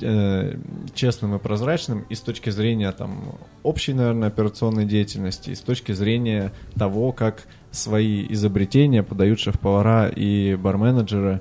[0.00, 0.56] э,
[0.94, 5.92] честным и прозрачным и с точки зрения там общей, наверное, операционной деятельности, и с точки
[5.92, 11.40] зрения того, как свои изобретения подают шеф-повара и барменеджеры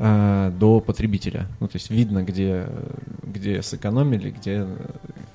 [0.00, 1.46] э, до потребителя.
[1.60, 2.66] Ну, то есть видно, где,
[3.22, 4.66] где сэкономили, где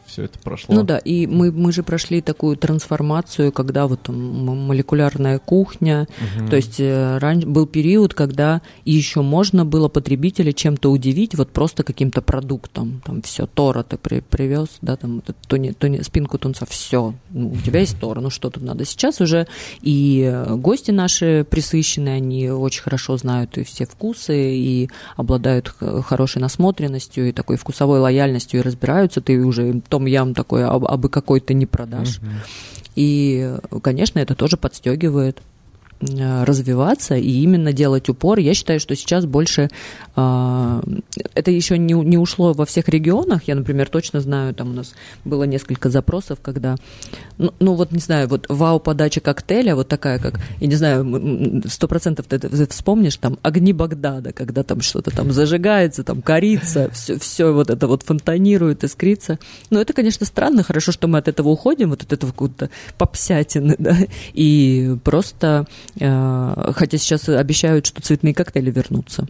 [0.05, 0.75] все это прошло.
[0.75, 6.07] Ну да, и мы, мы же прошли такую трансформацию, когда вот молекулярная кухня,
[6.37, 6.49] угу.
[6.49, 7.41] то есть э, ран...
[7.41, 13.47] был период, когда еще можно было потребителя чем-то удивить, вот просто каким-то продуктом, там все,
[13.47, 17.99] Тора ты при, привез, да, там туни, туни, спинку тунца, все, ну, у тебя есть
[17.99, 18.85] Тора, ну что тут надо.
[18.85, 19.47] Сейчас уже
[19.81, 25.73] и гости наши присыщенные, они очень хорошо знают и все вкусы, и обладают
[26.05, 31.09] хорошей насмотренностью, и такой вкусовой лояльностью, и разбираются, ты уже том ям такой, а, бы
[31.09, 32.17] какой-то не продашь.
[32.19, 32.27] Угу.
[32.95, 35.41] И, конечно, это тоже подстегивает.
[36.01, 38.37] Э, развиваться и именно делать упор.
[38.39, 39.69] Я считаю, что сейчас больше
[40.17, 40.81] э,
[41.33, 43.43] это еще не, не ушло во всех регионах.
[43.47, 44.93] Я, например, точно знаю, там у нас
[45.23, 46.75] было несколько запросов, когда,
[47.37, 51.87] ну, ну вот не знаю, вот вау-подача коктейля, вот такая, как, я не знаю, сто
[51.87, 57.17] процентов ты, ты вспомнишь, там, огни Багдада, когда там что-то там зажигается, там корица, все,
[57.17, 59.39] все вот это вот фонтанирует, искрится.
[59.69, 63.75] Но это, конечно, странно, хорошо, что мы от этого уходим, вот от этого какого-то попсятины,
[63.79, 63.97] да,
[64.33, 65.67] и просто
[65.97, 69.27] хотя сейчас обещают, что цветные коктейли вернутся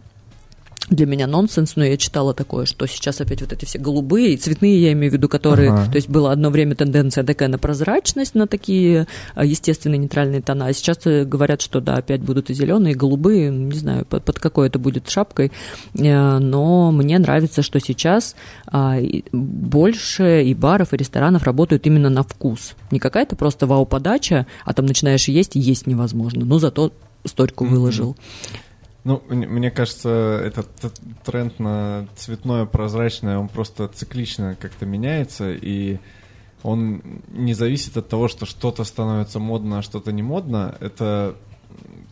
[0.88, 4.80] для меня нонсенс, но я читала такое, что сейчас опять вот эти все голубые, цветные,
[4.80, 5.90] я имею в виду, которые, ага.
[5.90, 10.66] то есть была одно время тенденция такая на прозрачность, на такие а, естественные нейтральные тона,
[10.66, 14.24] а сейчас э, говорят, что да, опять будут и зеленые, и голубые, не знаю, под,
[14.24, 15.50] под какой это будет шапкой,
[15.94, 18.96] э, но мне нравится, что сейчас а,
[19.32, 22.74] больше и баров, и ресторанов работают именно на вкус.
[22.90, 26.92] Не какая-то просто вау-подача, а там начинаешь есть, и есть невозможно, но зато
[27.24, 27.68] столько mm-hmm.
[27.68, 28.16] выложил.
[29.06, 30.66] Ну, мне кажется, этот
[31.24, 36.00] тренд на цветное, прозрачное, он просто циклично как-то меняется, и
[36.64, 40.76] он не зависит от того, что что-то становится модно, а что-то не модно.
[40.80, 41.36] Это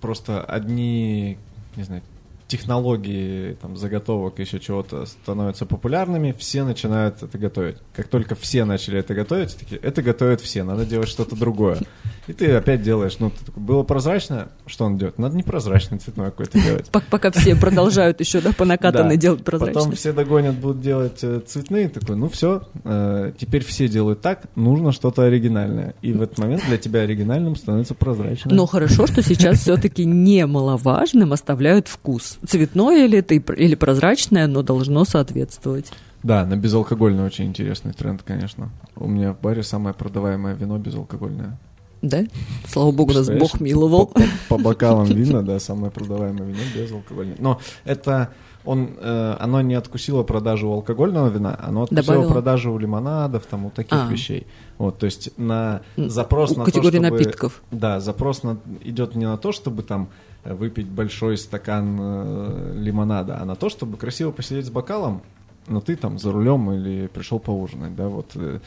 [0.01, 1.37] просто одни,
[1.75, 2.03] не знаю,
[2.47, 7.77] технологии там, заготовок, еще чего-то становятся популярными, все начинают это готовить.
[7.95, 11.79] Как только все начали это готовить, такие, это готовят все, надо делать что-то другое.
[12.27, 15.19] И ты опять делаешь, ну, ты, было прозрачно, что он делает?
[15.19, 16.91] Надо непрозрачный цветной какой-то делать.
[17.11, 19.75] Пока все продолжают еще, да, по накатанной делать прозрачный.
[19.75, 24.45] Потом все догонят, будут делать э, цветные, такой, ну все, э, теперь все делают так,
[24.55, 25.95] нужно что-то оригинальное.
[26.03, 28.55] И в этот момент для тебя оригинальным становится прозрачным.
[28.55, 35.05] Но хорошо, что сейчас все-таки немаловажным оставляют вкус цветное или это или прозрачное, но должно
[35.05, 35.93] соответствовать.
[36.23, 38.71] Да, на безалкогольный очень интересный тренд, конечно.
[38.97, 41.59] У меня в баре самое продаваемое вино безалкогольное.
[42.01, 42.25] Да?
[42.67, 44.07] Слава богу, нас Бог миловал.
[44.07, 47.37] По, по, по бокалам вина, да, самое продаваемое вино безалкогольное.
[47.39, 48.31] Но это
[48.65, 52.33] он, э, оно не откусило продажу алкогольного вина, оно откусило Добавило.
[52.33, 54.11] продажу лимонадов, там, вот таких а.
[54.11, 54.47] вещей.
[54.79, 57.01] Вот, то есть на запрос У на то, чтобы...
[57.01, 57.63] напитков.
[57.71, 60.09] Да, запрос на, идет не на то, чтобы там
[60.45, 65.23] выпить большой стакан э, лимонада, а на то, чтобы красиво посидеть с бокалом,
[65.67, 68.61] но ты там за рулем или пришел поужинать, да, вот э,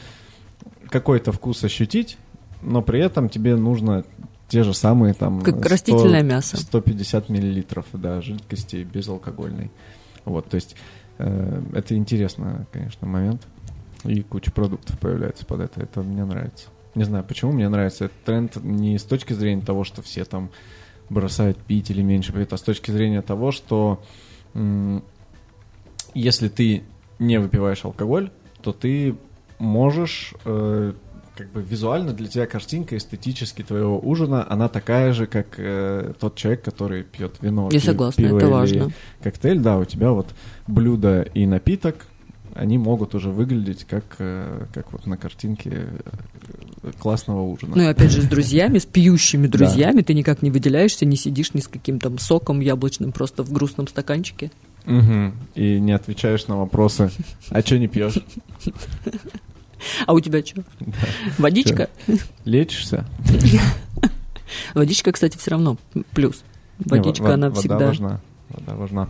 [0.90, 2.18] какой-то вкус ощутить,
[2.62, 4.04] но при этом тебе нужно
[4.48, 5.40] те же самые там...
[5.42, 6.56] Как 100, растительное мясо.
[6.56, 9.70] 150 миллилитров, да, жидкости безалкогольной.
[10.24, 10.74] Вот, то есть
[11.18, 13.46] э, это интересно, конечно, момент.
[14.04, 15.82] И куча продуктов появляется под это.
[15.82, 16.68] Это мне нравится.
[16.94, 20.50] Не знаю, почему мне нравится этот тренд не с точки зрения того, что все там
[21.10, 24.02] бросают пить или меньше пьют, а с точки зрения того, что
[26.14, 26.82] если ты
[27.18, 28.30] не выпиваешь алкоголь,
[28.62, 29.16] то ты
[29.58, 30.92] можешь э,
[31.36, 36.34] как бы визуально для тебя картинка эстетически твоего ужина, она такая же, как э, тот
[36.34, 37.68] человек, который пьет вино.
[37.70, 38.90] Я согласна, пиво это важно.
[39.22, 40.28] Коктейль, да, у тебя вот
[40.66, 42.06] блюдо и напиток,
[42.58, 45.86] они могут уже выглядеть как, э, как вот на картинке
[46.82, 47.76] э, классного ужина.
[47.76, 50.02] Ну и опять же с друзьями, с пьющими друзьями, да.
[50.02, 53.86] ты никак не выделяешься, не сидишь ни с каким там соком яблочным просто в грустном
[53.86, 54.50] стаканчике.
[54.86, 55.32] Угу.
[55.54, 57.10] И не отвечаешь на вопросы,
[57.50, 58.18] а что не пьешь?
[60.06, 60.64] А у тебя что?
[61.38, 61.88] Водичка?
[62.44, 63.06] Лечишься?
[64.74, 65.76] Водичка, кстати, все равно
[66.12, 66.42] плюс.
[66.80, 67.74] Водичка, она всегда...
[67.74, 68.20] Вода важна.
[68.48, 69.08] Вода важна.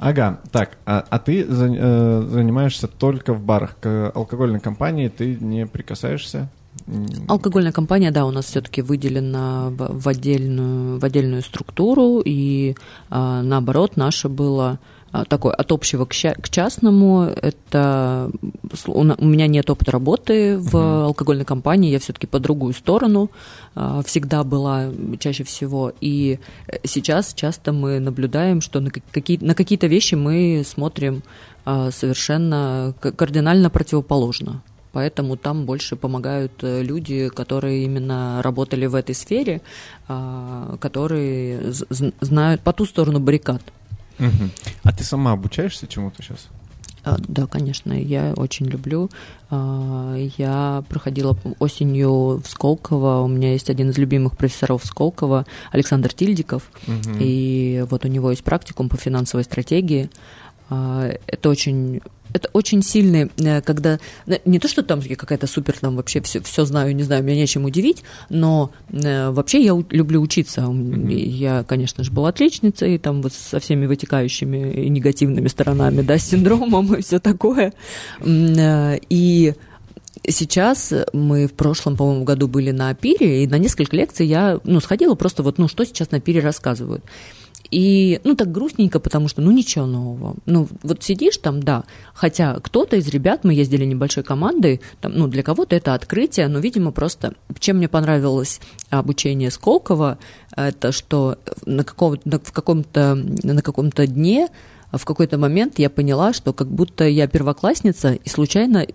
[0.00, 3.76] Ага, так, а, а ты за, э, занимаешься только в барах?
[3.80, 6.48] К алкогольной компании ты не прикасаешься?
[7.28, 12.70] Алкогольная компания, да, у нас все-таки выделена в, в, отдельную, в отдельную структуру, и
[13.10, 14.78] э, наоборот, наше было
[15.28, 17.22] такой от общего к, к частному.
[17.22, 18.30] Это
[18.86, 21.04] у меня нет опыта работы в uh-huh.
[21.06, 23.30] алкогольной компании, я все-таки по другую сторону
[23.74, 25.92] а, всегда была чаще всего.
[26.00, 26.38] И
[26.84, 31.22] сейчас часто мы наблюдаем, что на, какие, на какие-то вещи мы смотрим
[31.64, 34.62] а, совершенно кардинально противоположно.
[34.92, 39.60] Поэтому там больше помогают э, люди, которые именно работали в этой сфере,
[40.08, 41.72] а, которые
[42.20, 43.62] знают по ту сторону баррикад.
[44.20, 44.50] Угу.
[44.84, 46.48] А ты сама обучаешься чему-то сейчас?
[47.02, 49.10] А, да, конечно, я очень люблю.
[49.48, 53.22] А, я проходила осенью в Сколково.
[53.22, 56.70] У меня есть один из любимых профессоров Сколково, Александр Тильдиков.
[56.86, 57.16] Угу.
[57.18, 60.10] И вот у него есть практикум по финансовой стратегии.
[60.68, 62.00] А, это очень
[62.32, 66.20] это очень сильный, э, когда э, не то, что там я какая-то супер, там вообще
[66.20, 70.62] все, все знаю, не знаю, меня нечем удивить, но э, вообще я люблю учиться.
[70.62, 71.12] Mm-hmm.
[71.12, 76.28] Я, конечно же, была отличницей, там вот со всеми вытекающими и негативными сторонами, да, с
[76.28, 77.72] синдромом и все такое.
[78.24, 79.54] И
[80.28, 84.80] Сейчас мы в прошлом, по-моему, году были на Апире, и на несколько лекций я ну,
[84.80, 87.02] сходила просто вот, ну, что сейчас на Апире рассказывают.
[87.70, 90.34] И, ну, так грустненько, потому что, ну, ничего нового.
[90.46, 95.28] Ну, вот сидишь там, да, хотя кто-то из ребят, мы ездили небольшой командой, там, ну,
[95.28, 98.60] для кого-то это открытие, но, видимо, просто, чем мне понравилось
[98.90, 100.18] обучение Сколково,
[100.56, 104.48] это что на, каком, на, в каком-то, на каком-то дне
[104.92, 108.86] в какой-то момент я поняла, что как будто я первоклассница и случайно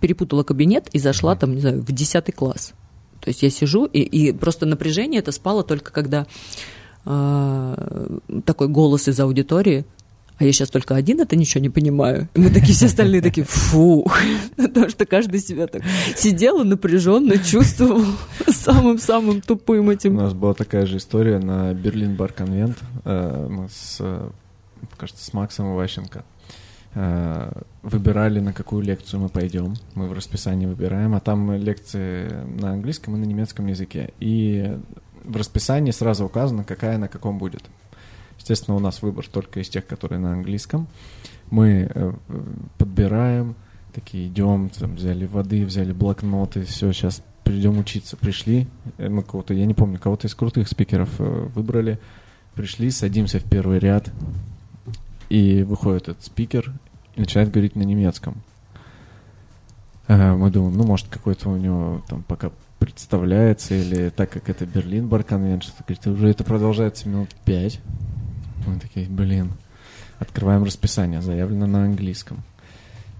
[0.00, 2.74] перепутала кабинет и зашла там, не знаю, в десятый класс.
[3.20, 6.26] То есть я сижу, и, и просто напряжение это спало только когда
[7.08, 9.84] э, такой голос из аудитории,
[10.38, 12.28] а я сейчас только один это ничего не понимаю.
[12.34, 14.06] И мы такие все остальные такие, фу,
[14.56, 15.82] потому что каждый себя так
[16.16, 18.04] сидел и напряженно чувствовал
[18.46, 20.16] самым-самым тупым этим.
[20.16, 22.78] У нас была такая же история на Берлин Бар Конвент.
[23.04, 24.00] Э, мы с,
[24.96, 26.24] кажется, с Максом Иващенко
[26.94, 27.52] э,
[27.82, 29.74] выбирали, на какую лекцию мы пойдем.
[29.94, 32.30] Мы в расписании выбираем, а там лекции
[32.60, 34.12] на английском и на немецком языке.
[34.20, 34.78] И
[35.28, 37.62] в расписании сразу указано, какая на каком будет.
[38.38, 40.88] Естественно, у нас выбор только из тех, которые на английском.
[41.50, 42.12] Мы э,
[42.78, 43.54] подбираем,
[43.92, 48.16] такие идем, там, взяли воды, взяли блокноты, все, сейчас придем учиться.
[48.16, 48.66] Пришли,
[48.96, 51.98] э, мы кого-то, я не помню, кого-то из крутых спикеров э, выбрали,
[52.54, 54.10] пришли, садимся в первый ряд,
[55.28, 56.72] и выходит этот спикер
[57.16, 58.36] и начинает говорить на немецком.
[60.08, 65.08] Мы думаем, ну, может, какой-то у него там пока представляется, или так как это Берлин
[65.08, 67.80] Бар Конвеншн, говорит, уже это продолжается минут пять.
[68.66, 69.52] Мы такие, блин,
[70.18, 72.42] открываем расписание, заявлено на английском.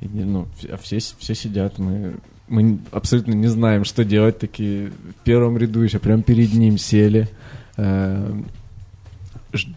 [0.00, 2.16] И, ну, а все, все сидят, мы,
[2.48, 7.28] мы абсолютно не знаем, что делать, такие в первом ряду еще прям перед ним сели.
[7.76, 8.40] Э,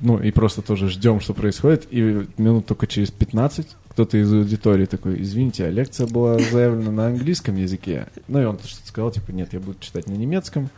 [0.02, 4.86] ну, и просто тоже ждем, что происходит, и минут только через 15 кто-то из аудитории
[4.86, 8.08] такой, извините, а лекция была заявлена на английском языке.
[8.30, 10.70] Ну и он что-то сказал, типа, нет, я буду читать на немецком,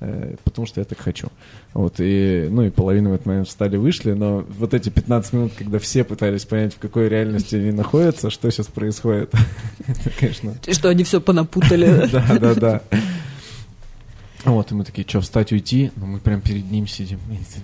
[0.00, 1.28] э, потому что я так хочу.
[1.72, 5.52] Вот, и, ну и половина в этот момент встали, вышли, но вот эти 15 минут,
[5.56, 9.32] когда все пытались понять, в какой реальности они находятся, что сейчас происходит,
[9.86, 10.54] это, конечно...
[10.70, 12.10] Что они все понапутали.
[12.12, 12.82] Да, да, да.
[14.44, 15.92] Вот, и мы такие, что, встать, уйти?
[15.96, 17.20] Ну, мы прям перед ним сидим.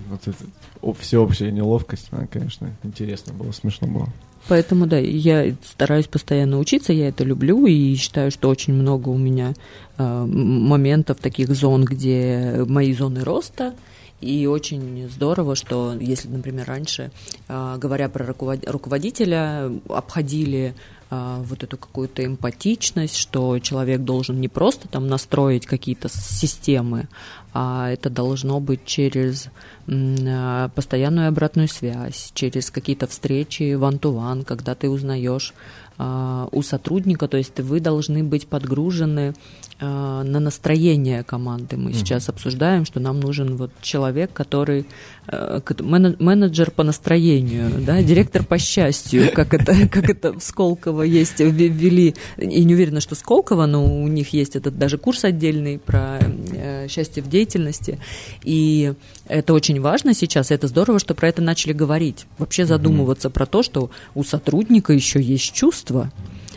[0.09, 4.09] Вот это всеобщая неловкость, она, конечно, интересно было, смешно было.
[4.47, 9.17] Поэтому, да, я стараюсь постоянно учиться, я это люблю и считаю, что очень много у
[9.17, 9.53] меня
[9.97, 13.73] э, моментов, таких зон, где мои зоны роста,
[14.21, 17.11] и очень здорово, что если, например, раньше,
[17.47, 20.73] э, говоря про руководителя, обходили
[21.09, 27.07] вот эту какую-то эмпатичность, что человек должен не просто там настроить какие-то системы,
[27.53, 29.47] а это должно быть через
[29.89, 37.37] а, постоянную обратную связь, через какие-то встречи ван-ту-ван, когда ты узнаешь а, у сотрудника, то
[37.37, 39.33] есть вы должны быть подгружены
[39.79, 41.77] а, на настроение команды.
[41.77, 41.93] Мы mm-hmm.
[41.93, 44.87] сейчас обсуждаем, что нам нужен вот человек, который
[45.27, 51.41] а, менеджер по настроению, да, директор по счастью, как это, как это в Сколково есть,
[51.41, 56.21] ввели, и не уверена, что Сколково, но у них есть этот даже курс отдельный про
[56.21, 57.99] э, счастье в деятельности,
[58.43, 58.93] и
[59.27, 63.31] это очень важно сейчас, и это здорово, что про это начали говорить, вообще задумываться mm-hmm.
[63.31, 66.11] про то, что у сотрудника еще есть чувство, чувство,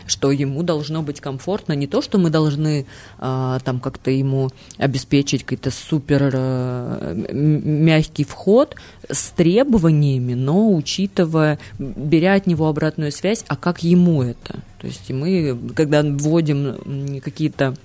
[0.07, 2.85] что ему должно быть комфортно, не то, что мы должны
[3.17, 8.75] а, там как-то ему обеспечить какой-то супер а, мягкий вход
[9.09, 14.59] с требованиями, но учитывая, беря от него обратную связь, а как ему это.
[14.79, 17.75] То есть мы, когда вводим какие-то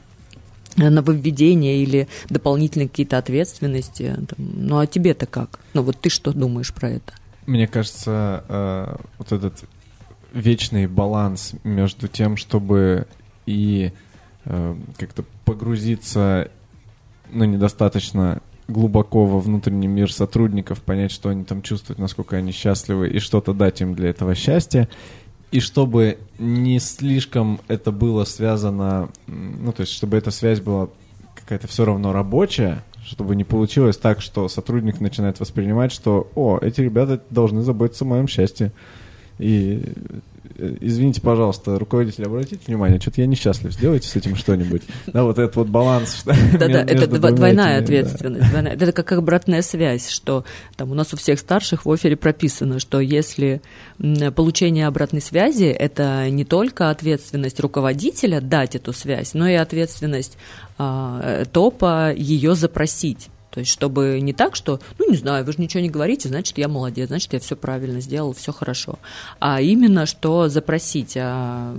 [0.76, 5.61] нововведения или дополнительные какие-то ответственности, там, ну а тебе-то как?
[5.74, 7.12] Ну вот ты что думаешь про это?
[7.47, 9.64] Мне кажется, э, вот этот
[10.33, 13.07] вечный баланс между тем, чтобы
[13.47, 13.93] и
[14.45, 16.51] э, как-то погрузиться,
[17.31, 23.09] ну, недостаточно глубоко во внутренний мир сотрудников, понять, что они там чувствуют, насколько они счастливы,
[23.09, 24.89] и что-то дать им для этого счастья,
[25.53, 30.89] И чтобы не слишком это было связано, ну, то есть, чтобы эта связь была
[31.37, 36.81] какая-то все равно рабочая, чтобы не получилось так, что сотрудник начинает воспринимать, что, о, эти
[36.81, 38.72] ребята должны заботиться о моем счастье.
[39.39, 39.82] И
[40.59, 44.82] Э, извините, пожалуйста, руководитель, обратите внимание, что-то я несчастлив, сделайте с этим что-нибудь.
[45.07, 46.22] Да, вот этот вот баланс.
[46.24, 48.47] Да-да, это двойная ответственность.
[48.53, 50.45] Это как обратная связь, что
[50.76, 53.61] там у нас у всех старших в офере прописано, что если
[54.34, 60.39] получение обратной связи– это не только ответственность руководителя дать эту связь, но и ответственность
[60.78, 63.28] а, э, топа ее запросить.
[63.57, 66.59] То есть, чтобы не так, что, ну, не знаю, вы же ничего не говорите, значит,
[66.59, 68.99] я молодец, значит, я все правильно сделал, все хорошо.
[69.41, 71.75] А именно, что запросить, а,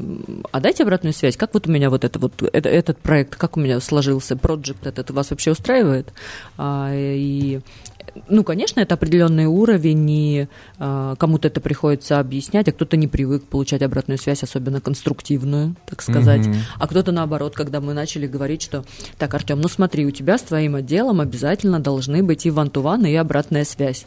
[0.51, 3.57] а дайте обратную связь, как вот у меня вот, это, вот это, этот проект, как
[3.57, 6.11] у меня сложился, проект этот вас вообще устраивает?
[6.57, 7.59] А, и
[8.27, 10.47] ну, конечно, это определенный уровень, и
[10.79, 16.01] э, кому-то это приходится объяснять, а кто-то не привык получать обратную связь, особенно конструктивную, так
[16.01, 16.47] сказать.
[16.47, 16.55] Mm-hmm.
[16.79, 18.85] А кто-то наоборот, когда мы начали говорить, что
[19.17, 23.15] так, Артем, ну смотри, у тебя с твоим отделом обязательно должны быть и ван-ту-ван, и
[23.15, 24.05] обратная связь.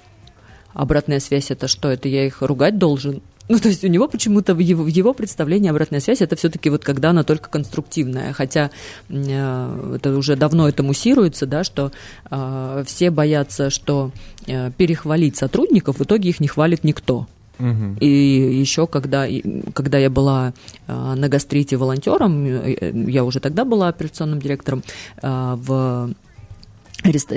[0.73, 1.89] Обратная связь это что?
[1.89, 3.23] Это я их ругать должен?
[3.51, 6.71] Ну, то есть у него почему-то в его, в его представлении обратная связь это все-таки
[6.71, 8.71] вот когда она только конструктивная, хотя
[9.09, 11.91] э, это уже давно это муссируется, да, что
[12.31, 14.13] э, все боятся, что
[14.47, 17.27] э, перехвалить сотрудников, в итоге их не хвалит никто.
[18.01, 19.27] И еще когда,
[19.75, 20.55] когда я была
[20.87, 24.83] э, на гастрите волонтером, э, я уже тогда была операционным директором
[25.21, 26.11] э, в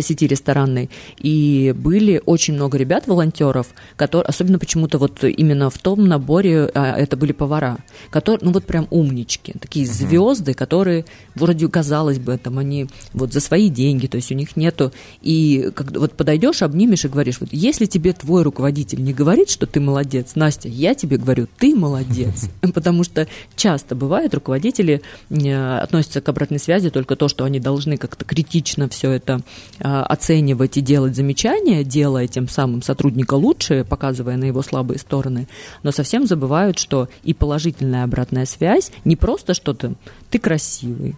[0.01, 0.89] сети ресторанной,
[1.20, 6.97] и были очень много ребят, волонтеров, которые, особенно почему-то вот именно в том наборе, а,
[6.97, 7.78] это были повара,
[8.09, 11.05] которые, ну вот прям умнички, такие звезды, которые
[11.36, 14.91] вроде казалось бы, там они вот за свои деньги, то есть у них нету,
[15.22, 19.66] и как, вот подойдешь, обнимешь и говоришь, вот если тебе твой руководитель не говорит, что
[19.66, 26.22] ты молодец, Настя, я тебе говорю, ты молодец, потому что часто бывает, руководители э, относятся
[26.22, 29.41] к обратной связи только то, что они должны как-то критично все это
[29.80, 35.47] оценивать и делать замечания, делая тем самым сотрудника лучше, показывая на его слабые стороны,
[35.84, 39.93] но совсем забывают, что и положительная обратная связь не просто что-то
[40.30, 41.16] «ты красивый»,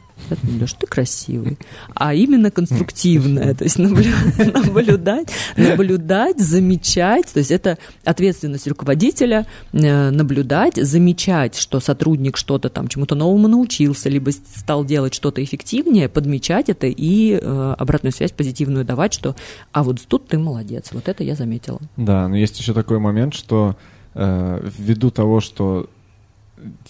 [0.59, 1.57] Леш, ты красивый,
[1.93, 10.75] а именно конструктивное, то есть наблюдать, наблюдать, замечать, то есть это ответственность руководителя э, наблюдать,
[10.75, 16.87] замечать, что сотрудник что-то там чему-то новому научился, либо стал делать что-то эффективнее, подмечать это
[16.87, 19.35] и э, обратную связь позитивную давать, что
[19.71, 21.79] а вот тут ты молодец, вот это я заметила.
[21.97, 23.75] Да, но есть еще такой момент, что
[24.15, 25.89] э, ввиду того, что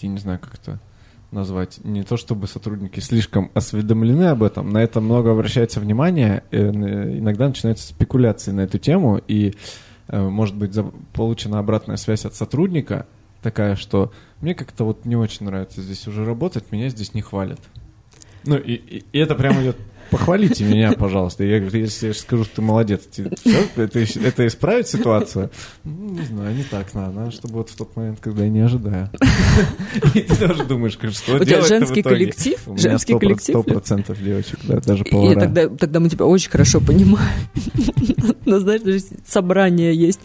[0.00, 0.78] я не знаю, как это
[1.30, 1.78] назвать.
[1.84, 6.68] Не то чтобы сотрудники слишком осведомлены об этом, на это много обращается внимание, э,
[7.18, 9.54] иногда начинаются спекуляции на эту тему, и
[10.08, 10.76] э, может быть
[11.12, 13.06] получена обратная связь от сотрудника,
[13.42, 17.60] такая, что мне как-то вот не очень нравится здесь уже работать, меня здесь не хвалят.
[18.44, 19.76] Ну, и, и, и это прямо идет
[20.10, 21.44] похвалите меня, пожалуйста.
[21.44, 23.30] Я говорю, если я скажу, что ты молодец, все,
[23.76, 25.50] это, это исправит ситуацию?
[25.84, 27.12] Ну, не знаю, не так надо.
[27.12, 29.10] Надо, чтобы вот в тот момент, когда я не ожидаю.
[30.14, 32.58] И ты тоже думаешь, что У женский коллектив?
[32.76, 33.56] Женский коллектив?
[33.56, 35.40] Сто процентов девочек, да, даже повара.
[35.40, 37.48] тогда, тогда мы тебя очень хорошо понимаем.
[38.44, 40.20] Но знаешь, собрания есть.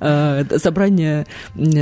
[0.00, 1.26] Э, собрания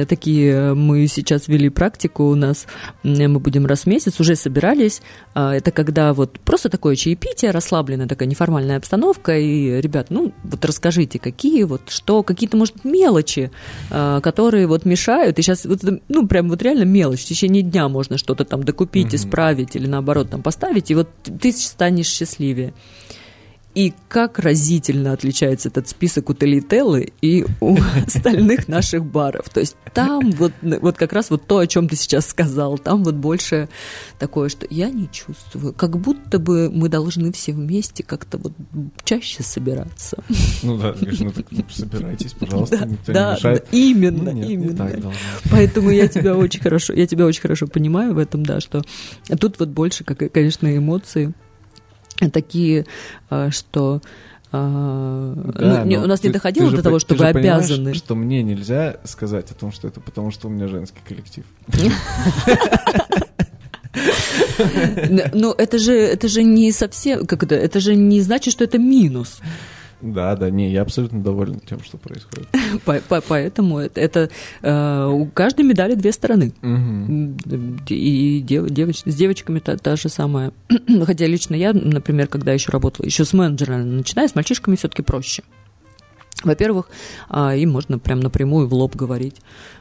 [0.09, 2.67] такие, мы сейчас вели практику у нас,
[3.03, 5.03] мы будем раз в месяц, уже собирались.
[5.35, 10.33] Э, это когда вот просто такое чаепитие, мероприятие, расслабленная такая неформальная обстановка, и, ребят, ну,
[10.45, 13.51] вот расскажите, какие вот, что, какие-то, может, мелочи,
[13.91, 17.89] э, которые вот мешают, и сейчас, вот, ну, прям вот реально мелочь, в течение дня
[17.89, 19.17] можно что-то там докупить, mm-hmm.
[19.17, 22.73] исправить или, наоборот, там поставить, и вот ты станешь счастливее.
[23.75, 29.49] И как разительно отличается этот список у Телителлы и у остальных наших баров.
[29.49, 33.03] То есть там вот, вот как раз вот то, о чем ты сейчас сказал, там
[33.03, 33.69] вот больше
[34.19, 38.53] такое, что я не чувствую, как будто бы мы должны все вместе как-то вот
[39.05, 40.23] чаще собираться.
[40.63, 43.67] Ну да, конечно, ну, так, собирайтесь, пожалуйста, да, никто да, не мешает.
[43.71, 44.71] Да, именно, ну, нет, именно.
[44.71, 45.13] Не так
[45.51, 48.83] Поэтому я тебя очень хорошо, я тебя очень хорошо понимаю в этом, да, что
[49.41, 51.33] тут вот больше, как, конечно, эмоции
[52.31, 52.87] такие,
[53.31, 54.01] а, что
[54.55, 57.95] а, да, ну, у нас ты, не доходило до того, что вы обязаны.
[57.95, 61.45] что мне нельзя сказать о том, что это потому, что у меня женский коллектив.
[65.35, 68.79] Ну, это же, это же не совсем, как это, это же не значит, что это
[68.79, 69.41] минус.
[70.03, 72.49] Да, да, не, я абсолютно доволен тем, что происходит.
[73.29, 74.31] Поэтому это,
[74.61, 76.53] э, у каждой медали две стороны.
[77.89, 80.53] И с девочками та, та же самая.
[81.07, 85.45] Хотя лично я, например, когда еще работала, еще с менеджерами, начиная с мальчишками все-таки проще.
[86.43, 86.89] Во-первых,
[87.29, 89.37] а, им можно прям напрямую в лоб говорить.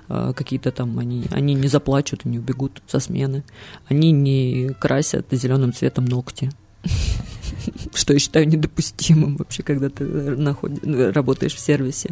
[0.08, 3.44] А, какие-то там они, они не заплачут, не убегут со смены.
[3.88, 6.52] Они не красят зеленым цветом ногти.
[7.94, 12.12] Что я считаю недопустимым вообще, когда ты находишь, работаешь в сервисе.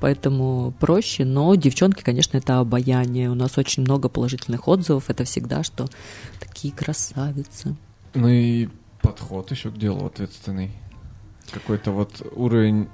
[0.00, 3.30] Поэтому проще, но девчонки, конечно, это обаяние.
[3.30, 5.10] У нас очень много положительных отзывов.
[5.10, 5.86] Это всегда, что
[6.38, 7.76] такие красавицы.
[8.14, 8.68] Ну и
[9.02, 10.70] подход еще к делу ответственный.
[11.52, 12.88] Какой-то вот уровень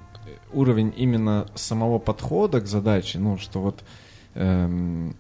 [0.53, 3.85] уровень именно самого подхода к задаче, ну, что вот,
[4.35, 5.17] эм,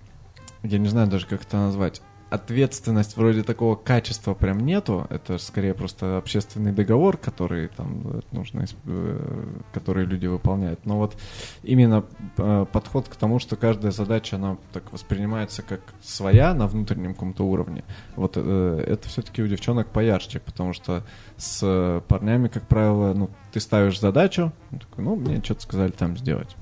[0.62, 5.06] я не знаю даже, как это назвать, ответственность вроде такого качества прям нету.
[5.10, 10.84] Это скорее просто общественный договор, который там э, нужно, э, который люди выполняют.
[10.84, 11.16] Но вот
[11.62, 12.04] именно
[12.36, 17.44] э, подход к тому, что каждая задача, она так воспринимается как своя на внутреннем каком-то
[17.44, 17.84] уровне.
[18.16, 21.04] Вот это все-таки у девчонок поярче, потому что
[21.36, 26.56] с парнями, как правило, ну, ты ставишь задачу, такой, ну, мне что-то сказали там сделать.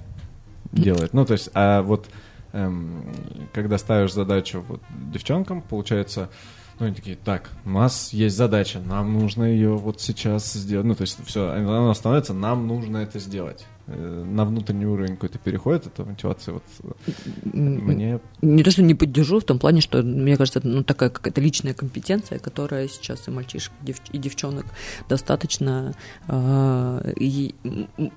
[0.73, 1.13] Делать.
[1.13, 2.09] Ну, то есть, а вот
[2.55, 3.05] эм,
[3.53, 4.81] когда ставишь задачу вот
[5.13, 6.31] девчонкам, получается,
[6.79, 10.87] ну, они такие, так, у нас есть задача, нам нужно ее вот сейчас сделать.
[10.87, 13.67] Ну, то есть все, она становится, нам нужно это сделать.
[13.87, 16.63] Э, на внутренний уровень какой-то переходит, эта мотивация вот
[17.43, 18.19] мне...
[18.41, 21.43] Не то, что не поддержу, в том плане, что, мне кажется, это ну, такая какая-то
[21.43, 23.73] личная компетенция, которая сейчас и мальчишек,
[24.13, 24.65] и девчонок
[25.07, 25.95] достаточно,
[26.29, 27.55] э, и,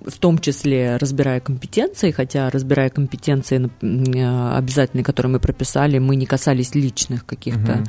[0.05, 6.26] в том числе разбирая компетенции, хотя разбирая компетенции э, обязательные, которые мы прописали, мы не
[6.26, 7.84] касались личных каких-то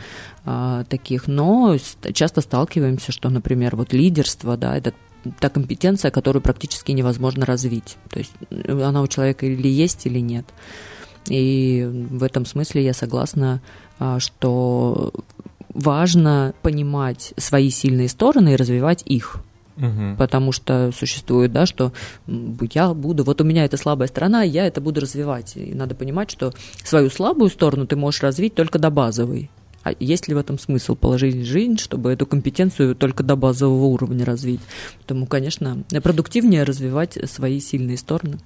[0.44, 1.76] э, таких, но
[2.12, 4.94] часто сталкиваемся, что, например, вот лидерство, да, этот
[5.40, 7.96] та компетенция, которую практически невозможно развить.
[8.10, 10.46] То есть э, она у человека или есть, или нет.
[11.28, 13.60] И в этом смысле я согласна,
[13.98, 15.12] а, что
[15.74, 19.40] важно понимать свои сильные стороны и развивать их.
[19.76, 20.16] Угу.
[20.18, 21.92] Потому что существует, да, что
[22.72, 25.56] я буду, вот у меня это слабая сторона, я это буду развивать.
[25.56, 26.52] И надо понимать, что
[26.82, 29.50] свою слабую сторону ты можешь развить только до базовой.
[29.82, 34.24] А есть ли в этом смысл положить жизнь, чтобы эту компетенцию только до базового уровня
[34.24, 34.60] развить?
[34.98, 38.38] Поэтому, конечно, продуктивнее развивать свои сильные стороны.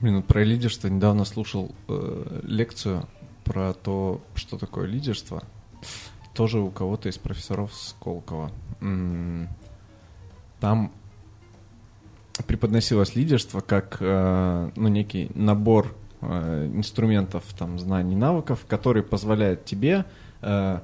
[0.00, 3.08] Блин, про лидерство недавно слушал э, лекцию
[3.44, 5.42] про то, что такое лидерство.
[6.34, 8.50] Тоже у кого-то из профессоров Сколково.
[10.60, 10.92] Там
[12.46, 20.04] преподносилось лидерство как э, ну, некий набор э, инструментов, там, знаний, навыков, который позволяет тебе
[20.44, 20.78] э,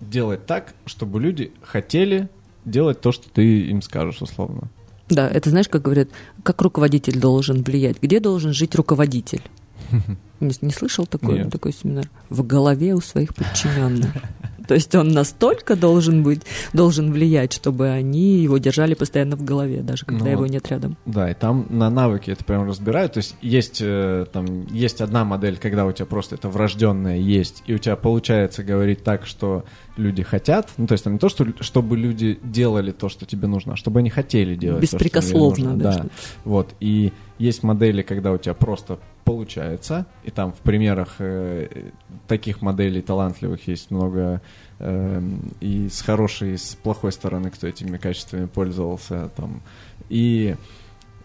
[0.00, 2.28] делать так, чтобы люди хотели
[2.64, 4.68] делать то, что ты им скажешь, условно.
[5.08, 6.08] Да, это знаешь, как говорят,
[6.42, 8.00] как руководитель должен влиять.
[8.00, 9.42] Где должен жить руководитель?
[10.40, 12.08] Не, не слышал такой, такой семинар?
[12.30, 14.10] В голове у своих подчиненных.
[14.70, 16.42] То есть он настолько должен быть,
[16.72, 20.96] должен влиять, чтобы они его держали постоянно в голове, даже когда ну, его нет рядом.
[21.06, 23.14] Да, и там на навыки это прям разбирают.
[23.14, 27.64] То есть есть э, там есть одна модель, когда у тебя просто это врожденное есть,
[27.66, 29.64] и у тебя получается говорить так, что
[29.96, 30.68] люди хотят.
[30.76, 33.76] Ну, то есть там не то, что чтобы люди делали то, что тебе нужно, а
[33.76, 34.82] чтобы они хотели делать.
[34.82, 36.02] Беспрекословно, то, что нужно.
[36.04, 36.10] да.
[36.44, 36.76] Вот.
[36.78, 39.00] И есть модели, когда у тебя просто
[39.30, 41.92] получается, и там в примерах э,
[42.26, 44.42] таких моделей талантливых есть много
[44.80, 45.22] э,
[45.60, 49.62] и с хорошей, и с плохой стороны, кто этими качествами пользовался, там,
[50.08, 50.56] и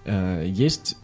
[0.05, 0.97] э, есть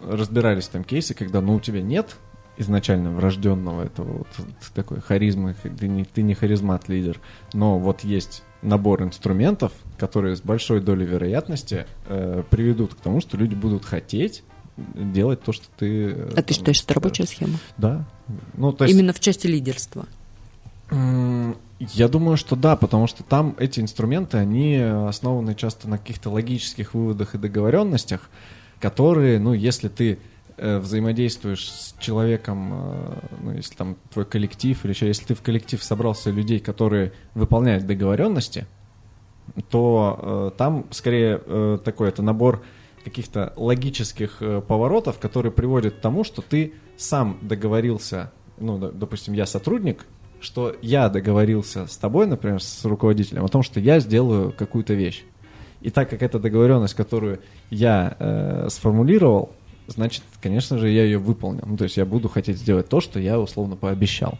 [0.00, 2.16] разбирались там кейсы, когда, ну, у тебя нет
[2.56, 4.28] изначально врожденного этого вот
[4.72, 7.18] такой харизмы, ты не, ты не харизмат-лидер,
[7.52, 13.36] но вот есть набор инструментов, которые с большой долей вероятности э, приведут к тому, что
[13.36, 14.44] люди будут хотеть
[14.76, 16.10] делать то, что ты...
[16.10, 17.58] Э, а там, ты считаешь, это рабочая схема?
[17.76, 18.04] Да.
[18.54, 18.94] Ну, то есть...
[18.94, 20.06] Именно в части лидерства?
[21.78, 26.94] Я думаю, что да, потому что там эти инструменты, они основаны часто на каких-то логических
[26.94, 28.30] выводах и договоренностях,
[28.80, 30.18] которые, ну, если ты
[30.56, 35.42] э, взаимодействуешь с человеком, э, ну, если там твой коллектив, или еще если ты в
[35.42, 38.66] коллектив собрался людей, которые выполняют договоренности,
[39.70, 42.62] то э, там скорее э, такой это набор
[43.06, 49.46] каких-то логических э, поворотов, которые приводят к тому, что ты сам договорился, ну, допустим, я
[49.46, 50.06] сотрудник,
[50.40, 55.22] что я договорился с тобой, например, с руководителем, о том, что я сделаю какую-то вещь.
[55.82, 57.38] И так как это договоренность, которую
[57.70, 59.52] я э, сформулировал,
[59.86, 61.62] значит, конечно же, я ее выполнил.
[61.64, 64.36] Ну, то есть я буду хотеть сделать то, что я условно пообещал.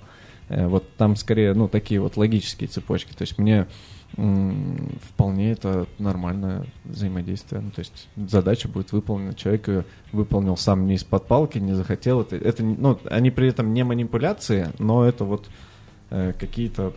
[0.48, 3.12] Э, вот там скорее, ну, такие вот логические цепочки.
[3.12, 3.68] То есть мне
[4.14, 7.60] вполне это нормальное взаимодействие.
[7.60, 12.22] Ну, то есть задача будет выполнена, человек ее выполнил сам не из-под палки, не захотел.
[12.22, 15.48] Это, это, ну, они при этом не манипуляции, но это вот
[16.10, 16.94] э, какие-то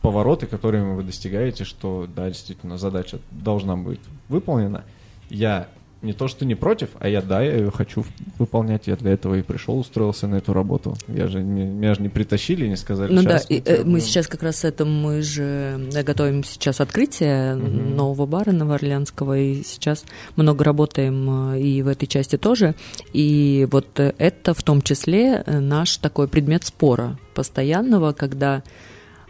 [0.00, 4.84] повороты, которыми вы достигаете, что да, действительно задача должна быть выполнена.
[5.28, 5.68] Я
[6.04, 8.04] не то, что не против, а я, да, я ее хочу
[8.38, 10.96] выполнять, я для этого и пришел, устроился на эту работу.
[11.08, 14.28] Я же не, меня же не притащили, не сказали, Ну да, и, э, мы сейчас
[14.28, 17.66] как раз это, мы же готовим сейчас открытие угу.
[17.66, 20.04] нового бара Новоорлеанского, и сейчас
[20.36, 22.74] много работаем э, и в этой части тоже,
[23.12, 28.62] и вот это в том числе наш такой предмет спора постоянного, когда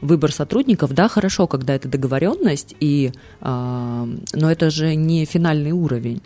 [0.00, 6.20] выбор сотрудников, да, хорошо, когда это договоренность, и, э, но это же не финальный уровень.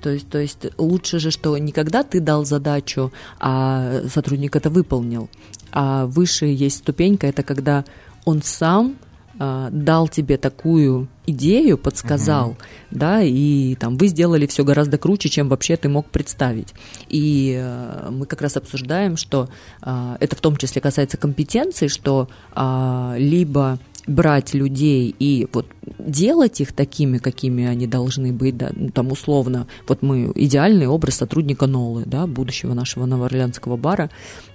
[0.00, 4.70] То есть, то есть лучше же, что не когда ты дал задачу, а сотрудник это
[4.70, 5.28] выполнил,
[5.72, 7.84] а выше есть ступенька, это когда
[8.24, 8.96] он сам
[9.38, 12.58] э, дал тебе такую идею, подсказал, угу.
[12.90, 16.74] да, и там вы сделали все гораздо круче, чем вообще ты мог представить.
[17.08, 19.48] И э, мы как раз обсуждаем, что
[19.82, 25.66] э, это в том числе касается компетенций, что э, либо брать людей и вот
[25.98, 31.16] делать их такими, какими они должны быть, да, ну, там условно, вот мы идеальный образ
[31.16, 34.10] сотрудника Нолы, да, будущего нашего новоорлеанского бара,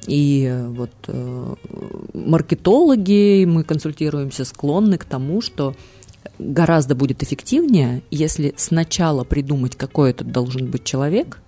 [0.06, 1.56] и вот э,
[2.14, 5.76] маркетологи, мы консультируемся, склонны к тому, что
[6.40, 11.40] гораздо будет эффективнее, если сначала придумать, какой это должен быть человек,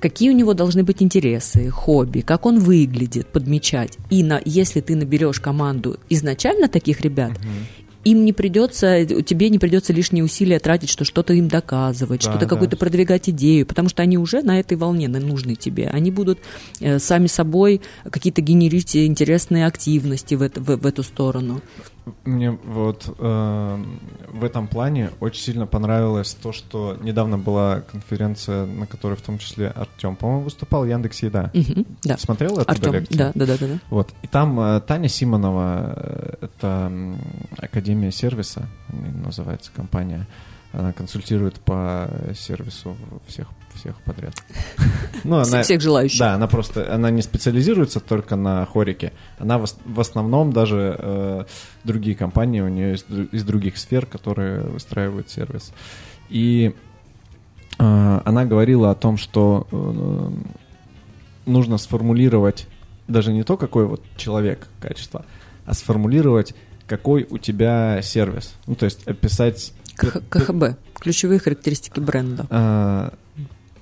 [0.00, 3.98] какие у него должны быть интересы, хобби, как он выглядит, подмечать.
[4.08, 7.48] И на, если ты наберешь команду изначально таких ребят, угу.
[8.04, 12.46] им не придется, тебе не придется лишние усилия тратить, что что-то им доказывать, да, что-то
[12.46, 12.48] да.
[12.48, 15.88] какую-то продвигать идею, потому что они уже на этой волне нужны тебе.
[15.88, 16.40] Они будут
[16.80, 21.60] э, сами собой какие-то генерить интересные активности в, это, в, в эту сторону.
[22.24, 23.84] Мне вот э,
[24.28, 29.38] в этом плане очень сильно понравилось то, что недавно была конференция, на которой в том
[29.38, 31.50] числе Артем, по-моему, выступал, Яндекс Еда.
[31.54, 32.18] Угу, да.
[32.18, 33.18] Смотрел эту Артем, лекцию?
[33.18, 33.78] Да, да, да, да.
[33.90, 34.10] Вот.
[34.22, 36.92] И там э, Таня Симонова, э, это
[37.58, 38.66] Академия сервиса,
[39.24, 40.26] называется компания,
[40.72, 42.96] она консультирует по сервису
[43.26, 44.34] всех всех подряд.
[45.22, 46.18] Ну, она, всех желающих.
[46.18, 49.12] Да, она просто, она не специализируется только на хорике.
[49.38, 51.44] Она в, в основном даже э,
[51.84, 55.74] другие компании у нее из, из других сфер, которые выстраивают сервис.
[56.30, 56.74] И
[57.78, 60.30] э, она говорила о том, что э,
[61.44, 62.66] нужно сформулировать
[63.06, 65.26] даже не то, какой вот человек качество,
[65.66, 66.54] а сформулировать,
[66.86, 68.54] какой у тебя сервис.
[68.66, 69.74] Ну, то есть описать...
[70.28, 72.46] КХБ, ключевые характеристики бренда.
[72.50, 73.12] А,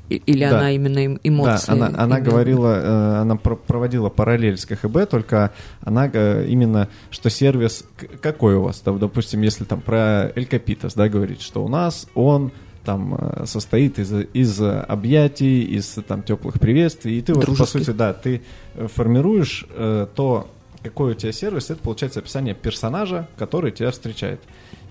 [0.08, 0.58] или да.
[0.58, 1.66] она именно эмоции?
[1.66, 5.52] Да, она, она говорила, э, она проводила параллель с КХБ, только
[5.82, 7.84] она э, именно, что сервис,
[8.22, 12.52] какой у вас, допустим, если там про Эль Капитас, да, говорить, что у нас он
[12.84, 17.90] там э, состоит из, из объятий, из там теплых приветствий, и ты вот, по сути,
[17.90, 18.40] да, ты
[18.74, 20.48] формируешь э, то,
[20.82, 24.40] какой у тебя сервис, это получается описание персонажа, который тебя встречает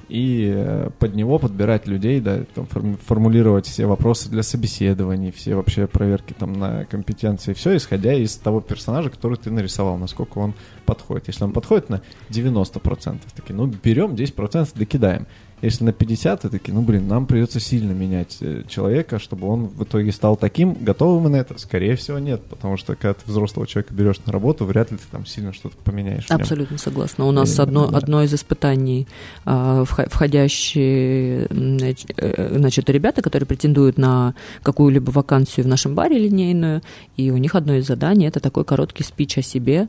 [0.09, 2.67] и э, под него подбирать людей, да, там,
[3.05, 8.61] формулировать все вопросы для собеседований, все вообще проверки там на компетенции, все исходя из того
[8.61, 10.53] персонажа, который ты нарисовал, насколько он
[10.85, 11.27] подходит.
[11.27, 15.27] Если он подходит на 90%, такие, ну, берем 10% докидаем.
[15.61, 19.65] Если на 50, то такие, ну, блин, нам придется сильно менять э, человека, чтобы он
[19.65, 20.75] в итоге стал таким.
[20.75, 21.57] Готовы мы на это?
[21.57, 22.43] Скорее всего, нет.
[22.43, 25.75] Потому что, когда ты взрослого человека берешь на работу, вряд ли ты там сильно что-то
[25.83, 26.27] поменяешь.
[26.29, 27.25] Абсолютно согласна.
[27.25, 27.97] У нас И, одно, да.
[27.97, 29.07] одно из испытаний,
[29.45, 36.83] а, входящие, э, значит, ребята, которые претендуют на какую-либо вакансию в нашем баре линейную,
[37.15, 39.87] и у них одно из заданий– это такой короткий спич о себе,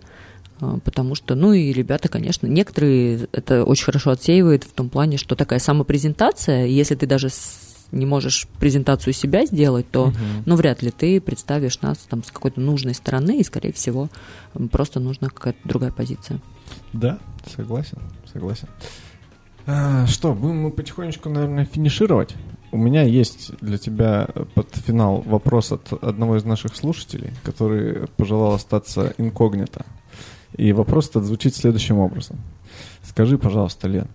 [0.85, 5.37] потому что, ну и ребята, конечно, некоторые это очень хорошо отсеивают в том плане, что
[5.37, 7.29] такая самопрезентация, если ты даже
[7.93, 10.17] не можешь презентацию себя сделать, то, угу.
[10.45, 14.09] ну, вряд ли ты представишь нас там с какой-то нужной стороны, и, скорее всего,
[14.71, 16.41] просто нужна какая-то другая позиция.
[16.93, 17.19] Да,
[17.55, 17.99] согласен,
[18.31, 18.69] согласен.
[19.67, 22.35] А, что, будем мы потихонечку, наверное, финишировать?
[22.71, 28.53] У меня есть для тебя под финал вопрос от одного из наших слушателей, который пожелал
[28.53, 29.87] остаться инкогнито.
[30.57, 32.38] И вопрос этот звучит следующим образом.
[33.03, 34.09] Скажи, пожалуйста, Лен,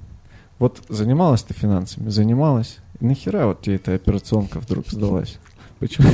[0.60, 2.10] вот занималась ты финансами?
[2.10, 2.80] Занималась?
[3.00, 5.38] И нахера вот тебе эта операционка вдруг сдалась?
[5.80, 6.10] Почему?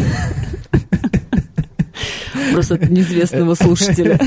[2.54, 4.20] Просто от неизвестного слушателя.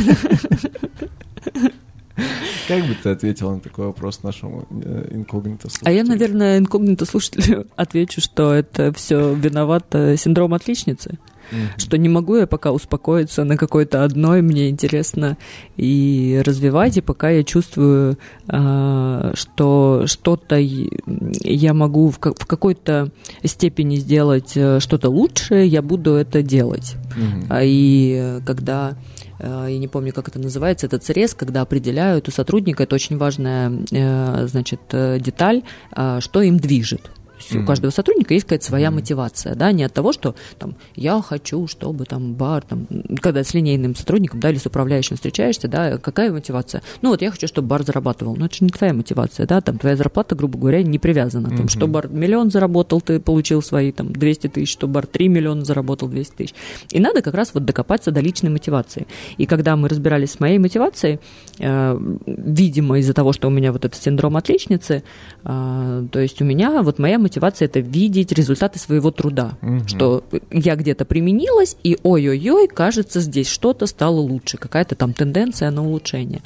[2.69, 5.89] Как бы ты ответила на такой вопрос нашему э, инкогнито слушателю?
[5.89, 11.19] А я, наверное, инкогнито слушателю отвечу, что это все виновато синдром отличницы
[11.53, 11.79] mm-hmm.
[11.79, 15.37] что не могу я пока успокоиться на какой-то одной, мне интересно
[15.77, 18.19] и развивать, и пока я чувствую,
[18.49, 23.11] а, что что-то я могу в какой-то
[23.45, 26.97] степени сделать э, что-то лучше, я буду это делать.
[27.17, 27.61] Mm-hmm.
[27.65, 28.97] И когда
[29.39, 33.19] э, я не помню, как это называется, этот срез, когда определяют у сотрудника, это очень
[33.19, 35.63] важная, э, значит, деталь,
[35.93, 37.11] а, что им движет.
[37.53, 41.67] У каждого сотрудника есть какая-то своя мотивация, да, не от того, что там я хочу,
[41.67, 42.87] чтобы там бар, там,
[43.21, 46.83] когда с линейным сотрудником, да, или с управляющим встречаешься, да, какая мотивация?
[47.01, 49.79] Ну вот я хочу, чтобы бар зарабатывал, но это же не твоя мотивация, да, там
[49.79, 54.13] твоя зарплата, грубо говоря, не привязана, там, что бар миллион заработал, ты получил свои там
[54.13, 56.55] 200 тысяч, что бар 3 миллиона заработал 200 тысяч.
[56.91, 59.07] И надо как раз вот докопаться до личной мотивации.
[59.39, 61.21] И когда мы разбирались с моей мотивацией,
[61.59, 65.03] э, видимо, из-за того, что у меня вот этот синдром отличницы,
[65.45, 69.87] э, то есть у меня вот моя мотивация это видеть результаты своего труда, угу.
[69.87, 75.85] что я где-то применилась, и ой-ой-ой, кажется, здесь что-то стало лучше, какая-то там тенденция на
[75.85, 76.43] улучшение.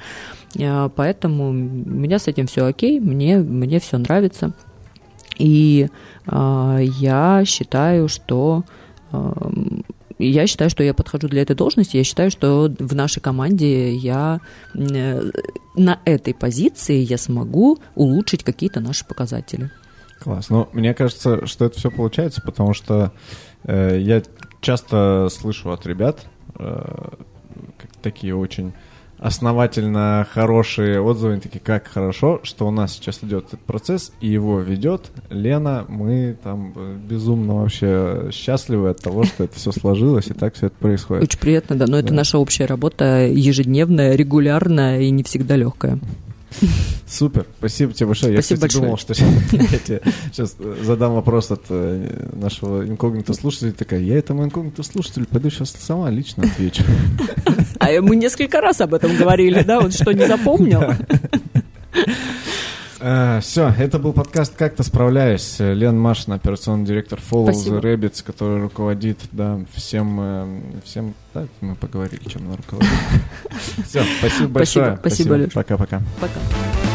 [0.59, 4.53] Э, поэтому у меня с этим все окей, мне, мне все нравится.
[5.39, 5.89] И
[6.27, 8.65] э, я считаю, что
[9.13, 9.33] э,
[10.19, 11.97] я считаю, что я подхожу для этой должности.
[11.97, 14.41] Я считаю, что в нашей команде я
[14.75, 15.31] э,
[15.77, 19.71] на этой позиции я смогу улучшить какие-то наши показатели.
[20.19, 20.51] Класс.
[20.51, 23.13] Ну, мне кажется, что это все получается, потому что
[23.65, 24.23] э, я
[24.61, 26.27] часто слышу от ребят
[26.59, 27.09] э,
[28.03, 28.73] такие очень
[29.19, 34.61] основательно хорошие отзывы, такие, как хорошо, что у нас сейчас идет этот процесс, и его
[34.61, 35.85] ведет Лена.
[35.89, 40.67] Мы там э, безумно вообще счастливы от того, что это все сложилось, и так все
[40.67, 41.25] это происходит.
[41.25, 45.99] Очень приятно, да, но это наша общая работа, ежедневная, регулярная и не всегда легкая.
[47.07, 48.35] Супер, спасибо тебе большое.
[48.35, 48.85] Я, спасибо кстати, большое.
[48.85, 49.15] думал, что
[49.75, 50.03] я тебе
[50.33, 53.73] сейчас задам вопрос от э, нашего инкогнито слушателя.
[53.73, 56.83] Такая, я этому инкогнито слушателю пойду сейчас сама лично отвечу.
[57.79, 59.81] А мы несколько раз об этом говорили, да?
[59.81, 60.83] Вот что не запомнил.
[63.07, 65.61] Uh, все, это был подкаст «Как-то справляюсь».
[65.61, 67.77] Лен Машин, операционный директор Follow Спасибо.
[67.77, 72.91] the Rabbits, который руководит, да, всем, э, всем, да, мы поговорили, чем она руководит.
[73.87, 74.97] Все, спасибо большое.
[74.99, 75.51] Спасибо, спасибо.
[75.55, 76.03] Пока-пока.
[76.21, 76.86] Пока.